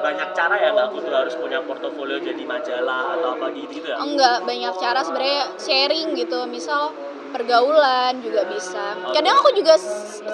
banyak 0.00 0.28
cara 0.34 0.54
ya 0.58 0.74
nggak 0.74 0.90
kudu 0.90 1.10
harus 1.10 1.34
punya 1.34 1.62
portofolio 1.62 2.18
jadi 2.18 2.42
majalah 2.42 3.14
atau 3.14 3.38
apa 3.38 3.54
gitu 3.54 3.70
gitu 3.78 3.86
ya. 3.86 3.96
enggak 4.02 4.42
banyak 4.42 4.74
cara. 4.74 5.06
Sebenarnya 5.06 5.54
sharing 5.54 6.18
gitu. 6.18 6.50
Misal 6.50 6.90
pergaulan 7.30 8.18
juga 8.18 8.42
bisa. 8.50 8.98
Kadang 9.14 9.38
aku 9.38 9.54
juga 9.54 9.78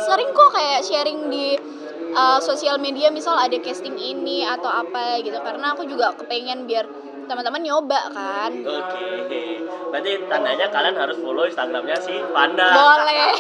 sering 0.01 0.33
kok 0.33 0.49
kayak 0.49 0.81
sharing 0.81 1.29
di 1.29 1.76
uh, 2.17 2.41
sosial 2.41 2.81
media 2.81 3.13
misal 3.13 3.37
ada 3.37 3.55
casting 3.61 3.95
ini 3.95 4.43
atau 4.49 4.73
apa 4.73 5.21
gitu 5.21 5.37
karena 5.45 5.77
aku 5.77 5.85
juga 5.85 6.17
kepengen 6.17 6.65
biar 6.65 6.89
teman-teman 7.27 7.61
nyoba 7.61 8.01
kan 8.15 8.53
Oke. 8.65 9.61
Berarti 9.91 10.13
tandanya 10.31 10.67
kalian 10.71 10.97
harus 10.99 11.17
follow 11.19 11.45
Instagramnya 11.47 11.99
si 11.99 12.15
Panda. 12.31 12.71
boleh 12.71 13.33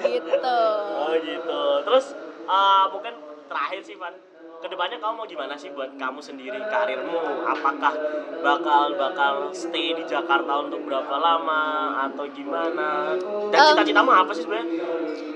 gitu 0.10 0.60
Oh 0.96 1.12
gitu. 1.20 1.62
Terus 1.86 2.06
uh, 2.46 2.84
mungkin 2.90 3.14
terakhir 3.50 3.80
sih 3.82 3.98
Van, 3.98 4.14
ke 4.60 4.68
depannya 4.68 5.00
kamu 5.00 5.14
mau 5.14 5.24
gimana 5.24 5.56
sih 5.56 5.72
buat 5.72 5.96
kamu 5.96 6.20
sendiri 6.20 6.60
karirmu? 6.62 7.16
Apakah 7.48 7.96
bakal 8.38 8.92
bakal 8.92 9.32
stay 9.50 9.96
di 9.96 10.04
Jakarta 10.04 10.60
untuk 10.60 10.84
berapa 10.84 11.16
lama 11.16 11.62
atau 12.04 12.28
gimana? 12.28 13.16
Dan 13.48 13.56
Um, 13.56 13.68
cita-citamu 13.72 14.10
apa 14.10 14.30
sih 14.30 14.44
sebenarnya? 14.44 14.68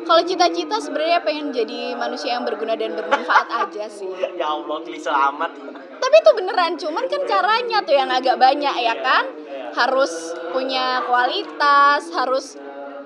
kalau 0.05 0.21
cita-cita 0.21 0.77
sebenarnya 0.77 1.25
pengen 1.25 1.49
jadi 1.49 1.97
manusia 1.97 2.37
yang 2.37 2.45
berguna 2.45 2.77
dan 2.77 2.93
bermanfaat 2.93 3.49
aja 3.65 3.89
sih 3.89 4.05
Ya 4.37 4.45
Allah, 4.47 4.77
klise 4.85 5.09
amat. 5.09 5.57
tapi 5.97 6.15
itu 6.15 6.31
beneran 6.35 6.77
cuman 6.77 7.05
kan 7.09 7.23
caranya 7.25 7.81
tuh 7.81 7.97
yang 7.97 8.13
agak 8.13 8.37
banyak 8.37 8.75
ya 8.77 8.93
kan 8.95 9.25
Iya. 9.25 9.73
harus 9.75 10.13
punya 10.53 11.01
kualitas 11.03 12.13
harus 12.13 12.61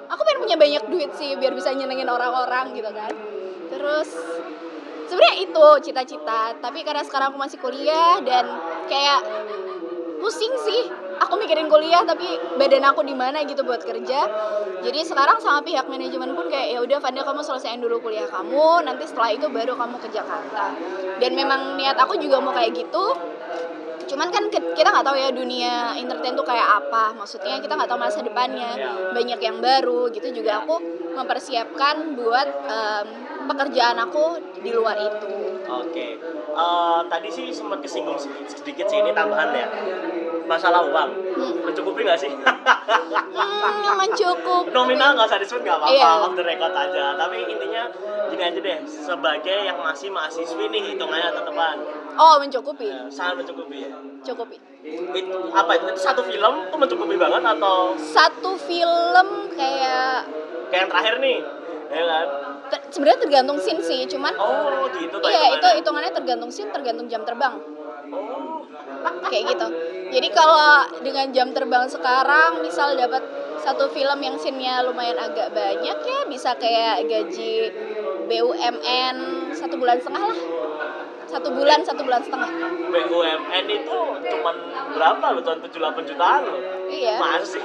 aku 0.04 0.20
pengen 0.20 0.42
punya 0.42 0.56
banyak 0.58 0.84
duit 0.90 1.10
sih 1.14 1.38
biar 1.38 1.54
bisa 1.54 1.70
nyenengin 1.70 2.10
orang-orang 2.10 2.74
gitu 2.74 2.90
kan 2.90 3.14
terus 3.70 4.10
sebenarnya 5.08 5.36
itu 5.42 5.66
cita-cita 5.88 6.54
tapi 6.60 6.84
karena 6.84 7.02
sekarang 7.02 7.32
aku 7.32 7.38
masih 7.40 7.58
kuliah 7.58 8.20
dan 8.22 8.44
kayak 8.86 9.20
pusing 10.18 10.54
sih. 10.66 10.82
Aku 11.18 11.34
mikirin 11.34 11.66
kuliah 11.66 12.06
tapi 12.06 12.38
badan 12.58 12.84
aku 12.94 13.02
di 13.02 13.14
mana 13.14 13.42
gitu 13.42 13.66
buat 13.66 13.82
kerja. 13.82 14.20
Jadi 14.86 15.00
sekarang 15.02 15.42
sama 15.42 15.66
pihak 15.66 15.90
manajemen 15.90 16.30
pun 16.38 16.46
kayak 16.46 16.78
ya 16.78 16.78
udah 16.78 16.98
Fanda 17.02 17.26
kamu 17.26 17.42
selesaiin 17.42 17.82
dulu 17.82 17.98
kuliah 17.98 18.26
kamu. 18.30 18.86
Nanti 18.86 19.08
setelah 19.08 19.34
itu 19.34 19.46
baru 19.50 19.74
kamu 19.74 19.96
ke 19.98 20.08
Jakarta. 20.14 20.74
Dan 21.18 21.34
memang 21.34 21.74
niat 21.74 21.98
aku 21.98 22.22
juga 22.22 22.38
mau 22.38 22.54
kayak 22.54 22.70
gitu. 22.70 23.04
Cuman 24.08 24.30
kan 24.30 24.46
kita 24.48 24.88
nggak 24.88 25.04
tahu 25.04 25.16
ya 25.18 25.28
dunia 25.34 25.98
entertain 25.98 26.38
tuh 26.38 26.46
kayak 26.46 26.86
apa. 26.86 27.18
Maksudnya 27.18 27.58
kita 27.58 27.74
nggak 27.74 27.90
tahu 27.90 27.98
masa 27.98 28.22
depannya. 28.22 28.70
Ya. 28.78 28.92
banyak 29.10 29.40
yang 29.42 29.58
baru 29.58 30.06
gitu. 30.14 30.30
Juga 30.30 30.62
aku 30.62 30.78
mempersiapkan 31.18 32.14
buat 32.14 32.48
em, 32.70 33.27
pekerjaan 33.44 33.96
aku 34.00 34.24
di 34.58 34.70
luar 34.70 34.96
itu 34.96 35.28
Oke, 35.68 36.16
Eh, 36.48 37.00
tadi 37.06 37.28
sih 37.28 37.52
sempat 37.52 37.78
kesinggung 37.78 38.18
sedikit 38.48 38.82
sih 38.84 38.98
ini 38.98 39.12
tambahan 39.12 39.52
ya 39.52 39.68
masalah 40.42 40.82
uang 40.82 41.10
Hmm. 41.38 41.54
mencukupi 41.62 42.02
nggak 42.02 42.18
sih? 42.18 42.32
hmm, 42.32 43.94
mencukupi 43.94 44.72
Nominal 44.72 45.14
nggak 45.14 45.28
usah 45.28 45.38
disebut 45.38 45.62
nggak 45.62 45.76
apa-apa, 45.76 45.94
Iya. 45.94 46.10
off 46.18 46.34
the 46.34 46.42
record 46.42 46.72
aja. 46.72 47.14
Tapi 47.14 47.38
intinya 47.46 47.82
gini 48.26 48.42
aja 48.42 48.58
deh, 48.58 48.78
sebagai 48.82 49.58
yang 49.62 49.78
masih 49.78 50.08
mahasiswi 50.08 50.66
nih 50.66 50.82
hitungannya 50.88 51.30
tetepan, 51.30 51.76
oh 52.16 52.34
mencukupi 52.40 52.86
ya, 52.88 53.06
sangat 53.06 53.44
mencukupi 53.44 53.76
ya. 53.84 53.92
cukupi 54.24 54.56
Itu 55.14 55.38
apa 55.52 55.70
itu? 55.74 55.84
Itu 55.86 56.00
satu 56.00 56.22
film 56.22 56.54
tuh 56.66 56.78
mencukupi 56.80 57.14
banget 57.14 57.42
atau 57.44 57.92
satu 57.94 58.56
film 58.56 59.28
kayak 59.52 60.26
kayak 60.68 60.80
yang 60.80 60.90
terakhir 60.90 61.14
nih, 61.18 61.38
ya 61.88 62.02
kan? 62.04 62.26
ter- 62.68 62.84
sebenarnya 62.92 63.20
tergantung 63.24 63.58
scene 63.58 63.80
sih 63.80 64.04
cuman 64.06 64.34
Oh 64.36 64.84
gitu 64.92 65.16
iya 65.24 65.56
itu 65.56 65.68
hitungannya. 65.80 66.12
tergantung 66.12 66.50
scene 66.52 66.70
tergantung 66.72 67.08
jam 67.08 67.24
terbang 67.24 67.56
Oh, 68.08 68.64
kayak 69.28 69.52
gitu 69.52 69.66
jadi 70.08 70.28
kalau 70.32 70.80
dengan 71.04 71.28
jam 71.32 71.52
terbang 71.52 71.84
sekarang 71.84 72.64
misal 72.64 72.96
dapat 72.96 73.20
satu 73.60 73.88
film 73.92 74.16
yang 74.22 74.36
scene-nya 74.40 74.80
lumayan 74.80 75.18
agak 75.20 75.52
banyak 75.52 75.96
ya 75.98 76.18
bisa 76.24 76.56
kayak 76.56 77.04
gaji 77.04 77.68
BUMN 78.24 79.16
satu 79.52 79.76
bulan 79.76 80.00
setengah 80.00 80.24
lah 80.32 80.40
satu 81.28 81.48
bulan 81.52 81.84
satu 81.84 82.00
bulan 82.00 82.22
setengah 82.24 82.48
BUMN 82.88 83.64
itu 83.68 83.98
cuman 84.32 84.56
berapa 84.96 85.26
loh? 85.36 85.40
Cuman 85.44 85.58
78 85.68 86.08
jutaan 86.08 86.40
loh. 86.48 86.60
iya 86.88 87.20
Masa 87.20 87.44
sih? 87.60 87.64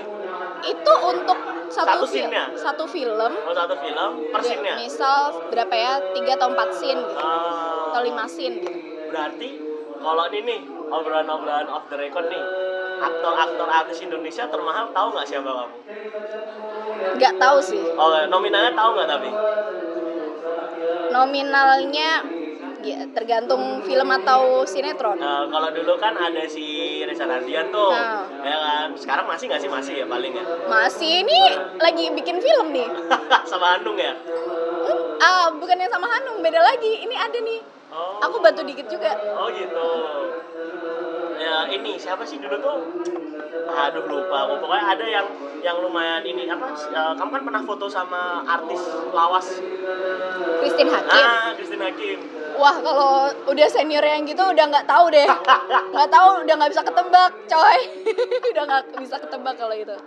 itu 0.64 0.94
untuk 1.08 1.38
Satu 1.74 1.90
satu 1.90 2.06
film 2.06 2.30
scene-nya? 2.30 2.46
satu 2.54 2.84
film 2.86 3.32
Oh 3.34 3.52
satu 3.52 3.74
film 3.76 4.10
per 4.30 4.40
Ya, 4.40 4.46
scene-nya? 4.46 4.76
misal 4.78 5.18
berapa 5.50 5.74
ya 5.74 5.94
tiga 6.12 6.32
atau 6.38 6.48
empat 6.50 6.70
scene 6.72 7.02
gitu 7.02 7.18
Ah. 7.18 7.90
atau 7.90 8.02
lima 8.04 8.26
scene 8.26 8.56
gitu 8.60 8.72
Berarti 9.10 9.50
kalau 9.98 10.24
ini 10.28 10.40
nih 10.44 10.60
obrolan-obrolan 10.88 11.68
off 11.68 11.86
the 11.88 11.98
record 11.98 12.28
nih 12.28 12.44
aktor-aktor 13.00 13.68
artis 13.68 14.00
Indonesia 14.00 14.46
termahal 14.46 14.86
tahu 14.92 15.08
nggak 15.12 15.28
siapa 15.28 15.50
kamu? 15.50 15.76
nggak 17.14 17.34
tahu 17.36 17.58
sih 17.60 17.82
Oh 17.94 18.10
nominalnya 18.28 18.74
tahu 18.74 18.90
nggak 18.94 19.10
tapi? 19.10 19.30
nominalnya 21.10 22.10
ya, 22.82 23.00
tergantung 23.12 23.62
film 23.82 24.10
atau 24.14 24.62
sinetron 24.64 25.16
Nah, 25.16 25.46
kalau 25.48 25.70
dulu 25.70 25.94
kan 25.96 26.14
ada 26.14 26.44
si 26.46 26.93
Reza 27.14 27.30
Radian 27.30 27.70
tuh, 27.70 27.94
Nah. 27.94 28.26
ya 28.42 28.58
kan? 28.58 28.88
Sekarang 28.98 29.30
masih 29.30 29.46
nggak 29.46 29.62
sih 29.62 29.70
masih 29.70 29.94
ya 30.02 30.06
paling 30.10 30.34
ya? 30.34 30.42
masih 30.74 31.22
ini 31.22 31.40
lagi 31.78 32.10
bikin 32.10 32.42
film 32.42 32.74
nih 32.74 32.90
Sama 33.46 33.78
Hanung 33.78 33.94
ya? 33.94 34.18
Hmm, 34.18 35.22
ah 35.22 35.54
bukan 35.54 35.78
yang 35.78 35.94
sama 35.94 36.10
Hanung 36.10 36.42
beda 36.42 36.58
lagi 36.58 37.06
ini 37.06 37.14
ada 37.14 37.38
nih 37.38 37.62
Oh, 37.94 38.18
aku 38.18 38.42
bantu 38.42 38.66
dikit 38.66 38.90
juga 38.90 39.14
oh 39.38 39.46
gitu. 39.54 39.90
Ya 41.38 41.70
ini 41.70 41.94
siapa 41.94 42.26
sih 42.26 42.42
dulu 42.42 42.58
tuh? 42.58 42.78
Aduh 43.54 44.04
lupa. 44.04 44.38
aku. 44.46 44.54
Pokoknya 44.60 44.86
ada 44.90 45.06
yang 45.06 45.28
yang 45.60 45.78
lumayan 45.80 46.22
ini 46.22 46.46
apa? 46.46 46.74
eh, 46.74 47.14
kamu 47.16 47.30
kan 47.32 47.42
pernah 47.44 47.62
foto 47.64 47.86
sama 47.88 48.44
artis 48.44 48.82
lawas? 49.10 49.48
Christine 50.60 50.90
Hakim 50.90 51.24
Ah, 51.24 51.52
Christine 51.54 51.84
Hakim. 51.84 52.20
wah 52.54 52.76
kalau 52.78 53.10
udah 53.50 53.66
senior 53.66 54.00
yang 54.00 54.22
gitu 54.24 54.40
udah 54.40 54.66
nggak 54.70 54.86
tahu 54.86 55.10
deh 55.10 55.26
nggak 55.26 56.06
tahu 56.08 56.46
udah 56.46 56.54
nggak 56.54 56.70
bisa 56.70 56.86
ketebak 56.86 57.32
coy 57.50 57.80
udah 58.54 58.64
nggak 58.64 58.82
bisa 59.02 59.18
ketebak 59.18 59.56
kalau 59.58 59.74
itu 59.74 59.98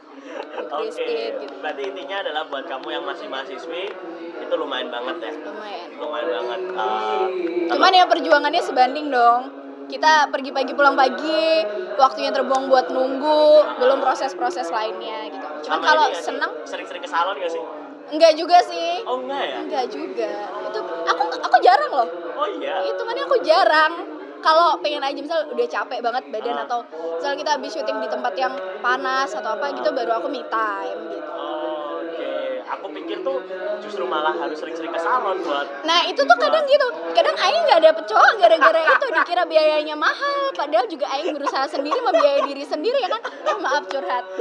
Oke, 0.56 0.86
Christine 0.86 1.42
gitu 1.42 1.54
berarti 1.58 1.82
intinya 1.90 2.16
adalah 2.22 2.42
buat 2.46 2.64
kamu 2.64 2.88
yang 2.88 3.02
masih 3.02 3.26
mahasiswi 3.26 3.90
itu 4.36 4.54
lumayan 4.54 4.88
banget 4.88 5.16
ya, 5.20 5.32
lumayan 5.42 5.88
lumayan 5.98 6.28
banget. 6.30 6.60
Uh, 6.70 7.26
Cuman 7.66 7.90
ya 7.90 8.04
perjuangannya 8.06 8.62
sebanding 8.62 9.10
dong. 9.10 9.42
Kita 9.86 10.26
pergi 10.34 10.50
pagi 10.50 10.72
pulang 10.74 10.98
pagi, 10.98 11.62
waktunya 11.94 12.34
terbuang 12.34 12.66
buat 12.66 12.90
nunggu, 12.90 13.78
belum 13.78 14.02
proses-proses 14.02 14.66
lainnya 14.74 15.30
gitu. 15.30 15.46
Cuman 15.70 15.80
kalau 15.82 16.06
seneng, 16.10 16.50
sering-sering 16.66 17.02
ke 17.02 17.10
salon 17.10 17.38
gak 17.38 17.52
sih? 17.54 17.62
enggak 18.06 18.32
juga 18.38 18.58
sih. 18.62 19.02
Oh 19.06 19.18
enggak 19.22 19.42
ya? 19.46 19.56
Enggak 19.62 19.84
juga. 19.90 20.30
Itu 20.70 20.78
aku 20.82 21.22
aku 21.38 21.56
jarang 21.62 21.92
loh. 21.94 22.08
Oh 22.38 22.48
iya. 22.58 22.82
Itu 22.86 23.02
kan 23.02 23.16
aku 23.18 23.36
jarang. 23.42 23.92
Kalau 24.42 24.78
pengen 24.78 25.02
aja 25.02 25.18
misal 25.18 25.42
udah 25.50 25.66
capek 25.66 25.98
banget 25.98 26.22
badan 26.30 26.54
atau 26.66 26.86
misal 27.18 27.34
kita 27.34 27.58
habis 27.58 27.74
syuting 27.74 27.98
di 27.98 28.06
tempat 28.06 28.30
yang 28.38 28.54
panas 28.78 29.34
atau 29.34 29.58
apa 29.58 29.74
gitu 29.74 29.90
baru 29.90 30.22
aku 30.22 30.30
me 30.30 30.42
time 30.46 30.98
gitu. 31.10 31.30
Aku 32.76 32.92
pikir 32.92 33.24
tuh 33.24 33.40
justru 33.80 34.04
malah 34.04 34.36
harus 34.36 34.60
sering-sering 34.60 34.92
ke 34.92 35.00
salon 35.00 35.40
buat 35.42 35.66
Nah 35.88 36.04
itu 36.08 36.20
tuh 36.20 36.36
kadang 36.36 36.64
gitu, 36.68 36.86
kadang 37.16 37.36
Aing 37.40 37.62
nggak 37.66 37.80
dapet 37.88 38.04
cowok 38.08 38.32
gara-gara 38.40 38.80
itu 38.84 39.06
dikira 39.16 39.42
biayanya 39.48 39.96
mahal, 39.96 40.52
padahal 40.52 40.86
juga 40.90 41.06
Aing 41.16 41.32
berusaha 41.32 41.66
sendiri 41.70 41.98
membiayai 42.04 42.42
diri 42.44 42.64
sendiri 42.66 42.98
ya 43.00 43.08
kan. 43.10 43.22
Oh, 43.54 43.58
maaf 43.62 43.84
curhat. 43.88 44.24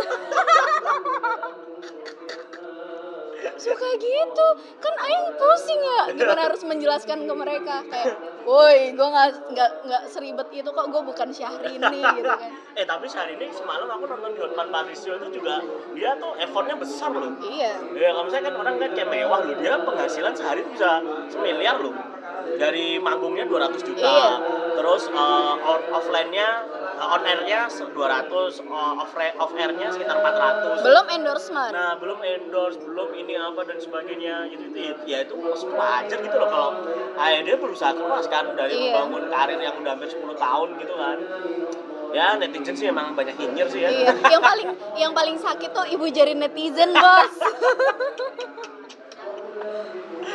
Suka 3.56 3.90
gitu, 4.02 4.48
kan 4.82 4.94
Aing 4.98 5.26
pusing 5.38 5.82
ya, 5.82 6.02
gimana 6.18 6.42
harus 6.50 6.62
menjelaskan 6.66 7.30
ke 7.30 7.34
mereka? 7.38 7.76
Kayak, 7.86 8.18
woi, 8.44 8.94
gue 8.98 9.08
nggak 9.08 9.30
nggak 9.54 9.72
nggak 9.86 10.04
seribet 10.10 10.48
itu 10.50 10.70
kok, 10.70 10.86
gue 10.90 11.02
bukan 11.06 11.30
Syahrini 11.30 12.02
gitu 12.02 12.26
kan. 12.26 12.52
eh 12.80 12.86
tapi 12.86 13.06
sehari 13.06 13.38
ini 13.38 13.54
semalam 13.54 13.88
aku 13.88 14.04
nonton 14.10 14.32
di 14.34 14.40
Hotman 14.42 14.68
Patricio 14.74 15.16
itu 15.22 15.40
juga 15.42 15.62
dia 15.94 16.18
tuh 16.18 16.34
effortnya 16.42 16.76
besar 16.80 17.14
loh. 17.14 17.38
Iya, 17.46 17.74
ya 17.94 18.10
kalau 18.14 18.26
misalnya 18.26 18.46
kan 18.50 18.56
orang 18.60 18.76
kan 18.82 18.90
kayak 18.98 19.10
mewah 19.10 19.40
loh. 19.46 19.56
Dia 19.62 19.74
penghasilan 19.82 20.34
sehari 20.36 20.62
bisa 20.68 21.00
semiliar 21.30 21.80
loh 21.80 22.15
dari 22.56 22.96
manggungnya 22.98 23.46
200 23.46 23.82
juta 23.82 24.06
Iya. 24.06 24.30
terus 24.76 25.08
uh, 25.08 25.56
on- 25.58 25.88
offline-nya 25.92 26.48
uh, 26.96 27.16
on 27.16 27.24
air-nya 27.24 27.68
200 27.68 27.92
uh, 27.92 29.02
off, 29.02 29.12
off 29.14 29.52
air-nya 29.54 29.88
sekitar 29.90 30.20
400 30.20 30.84
belum 30.84 31.06
endorsement. 31.12 31.72
Nah, 31.72 31.96
belum 31.96 32.20
endorse, 32.22 32.78
belum 32.80 33.10
ini 33.14 33.34
apa 33.36 33.62
dan 33.64 33.78
sebagainya 33.78 34.48
gitu 34.50 34.64
itu 34.72 35.02
ya 35.06 35.24
itu 35.24 35.34
wajar 35.72 36.20
gitu 36.20 36.36
loh 36.36 36.50
kalau 36.50 36.70
dia 37.16 37.56
berusaha 37.56 37.92
keras 37.92 38.26
kan 38.28 38.52
dari 38.54 38.74
Iya. 38.74 38.92
membangun 38.94 39.24
karir 39.30 39.60
yang 39.60 39.76
udah 39.80 39.92
hampir 39.94 40.10
10 40.10 40.36
tahun 40.36 40.70
gitu 40.80 40.94
kan. 40.96 41.18
Ya 42.14 42.40
netizen 42.40 42.76
sih 42.76 42.88
emang 42.88 43.12
banyak 43.12 43.36
nyinyir 43.36 43.68
sih 43.68 43.84
ya. 43.84 43.90
Iya, 43.92 44.12
yang 44.32 44.44
paling 44.44 44.70
yang 44.96 45.12
paling 45.12 45.36
sakit 45.36 45.70
tuh 45.72 45.84
ibu 45.86 46.08
jari 46.08 46.32
netizen 46.32 46.92
bos. 46.92 47.34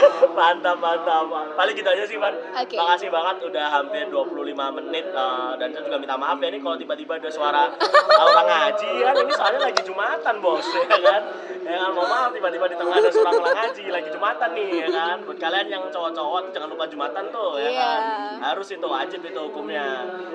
mantap, 0.38 0.76
mantap. 0.76 1.24
Paling 1.54 1.74
gitu 1.74 1.88
aja 1.88 2.04
sih, 2.04 2.16
Van. 2.16 2.34
Oke. 2.34 2.76
Makasih 2.76 3.08
banget 3.08 3.36
udah 3.44 3.66
hampir 3.70 4.04
25 4.06 4.32
menit 4.78 5.06
eh, 5.06 5.52
dan 5.56 5.68
saya 5.70 5.82
juga 5.84 5.96
minta 5.96 6.16
maaf 6.16 6.38
ya 6.38 6.48
ini 6.48 6.58
kalau 6.58 6.76
tiba-tiba 6.76 7.12
ada 7.16 7.30
suara 7.30 7.64
orang 8.24 8.46
ngaji 8.46 8.90
kan 9.00 9.14
ini 9.16 9.32
soalnya 9.32 9.60
lagi 9.66 9.82
Jumatan, 9.82 10.34
Bos, 10.38 10.66
ya 10.66 10.84
kan. 10.88 11.22
Ya 11.60 11.76
kan, 11.76 11.90
mau 11.92 12.04
maaf 12.04 12.30
tiba-tiba 12.30 12.66
di 12.66 12.76
tengah 12.76 12.94
ada 12.96 13.10
suara 13.10 13.30
orang 13.30 13.56
ngaji 13.56 13.84
lagi 13.88 14.08
Jumatan 14.10 14.48
nih 14.52 14.70
ya 14.78 14.88
kan. 14.90 15.16
Buat 15.22 15.38
kalian 15.38 15.66
yang 15.68 15.82
cowok-cowok 15.88 16.42
jangan 16.50 16.68
lupa 16.68 16.84
Jumatan 16.86 17.24
tuh 17.28 17.50
ya 17.56 17.68
Iya. 17.68 17.80
kan. 17.80 18.00
Harus 18.42 18.68
itu 18.70 18.86
wajib 18.86 19.20
itu 19.20 19.40
hukumnya. 19.40 19.86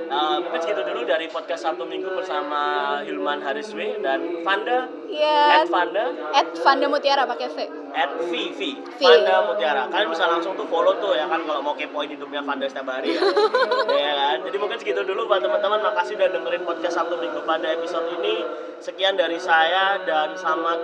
Eh, 0.05 0.37
mungkin 0.39 0.59
segitu 0.59 0.81
dulu 0.81 1.01
dari 1.03 1.25
podcast 1.27 1.65
Sabtu 1.65 1.83
Minggu 1.83 2.13
bersama 2.13 2.61
Hilman 3.01 3.41
Hariswi 3.41 3.99
dan 3.99 4.41
Vanda 4.41 4.85
Iya. 5.15 5.39
at 5.57 5.67
Vanda. 5.67 6.03
At 6.29 6.47
Vanda 6.57 6.85
Mutiara 6.85 7.23
pakai 7.23 7.47
V. 7.47 7.57
at 7.95 8.11
VV 8.21 8.59
V. 8.91 8.99
Vanda 8.99 9.47
Mutiara. 9.47 9.87
Kalian 9.87 10.11
bisa 10.11 10.27
langsung 10.27 10.51
tuh 10.53 10.67
follow 10.67 10.99
tuh 10.99 11.15
ya 11.15 11.23
kan 11.25 11.39
kalau 11.41 11.63
mau 11.63 11.71
kepoin 11.71 12.05
hidupnya 12.05 12.43
Vanda 12.43 12.67
setiap 12.67 12.91
hari 12.91 13.15
ya, 13.15 13.23
ya 14.03 14.13
kan? 14.13 14.37
Jadi 14.43 14.57
mungkin 14.57 14.75
segitu 14.75 15.01
dulu 15.01 15.25
buat 15.25 15.39
teman-teman. 15.39 15.79
Makasih 15.81 16.15
udah 16.15 16.29
dengerin 16.29 16.63
podcast 16.63 16.93
Sabtu 16.93 17.15
Minggu 17.15 17.39
pada 17.41 17.71
episode 17.71 18.11
ini. 18.13 18.43
Sekian 18.77 19.15
dari 19.15 19.39
saya 19.39 20.03
dan 20.03 20.35
selamat 20.35 20.79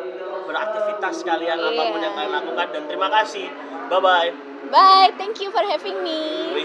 beraktivitas 0.45 1.21
kalian 1.21 1.59
Iya. 1.59 1.67
apa 1.69 1.81
pun 1.85 1.99
yang 1.99 2.15
kalian 2.15 2.33
lakukan. 2.33 2.67
Dan 2.71 2.83
terima 2.87 3.11
kasih. 3.11 3.51
Bye 3.87 3.99
bye. 3.99 4.29
Bye, 4.67 5.11
thank 5.15 5.35
you 5.37 5.51
for 5.51 5.59
having 5.61 5.99
me. 5.99 6.63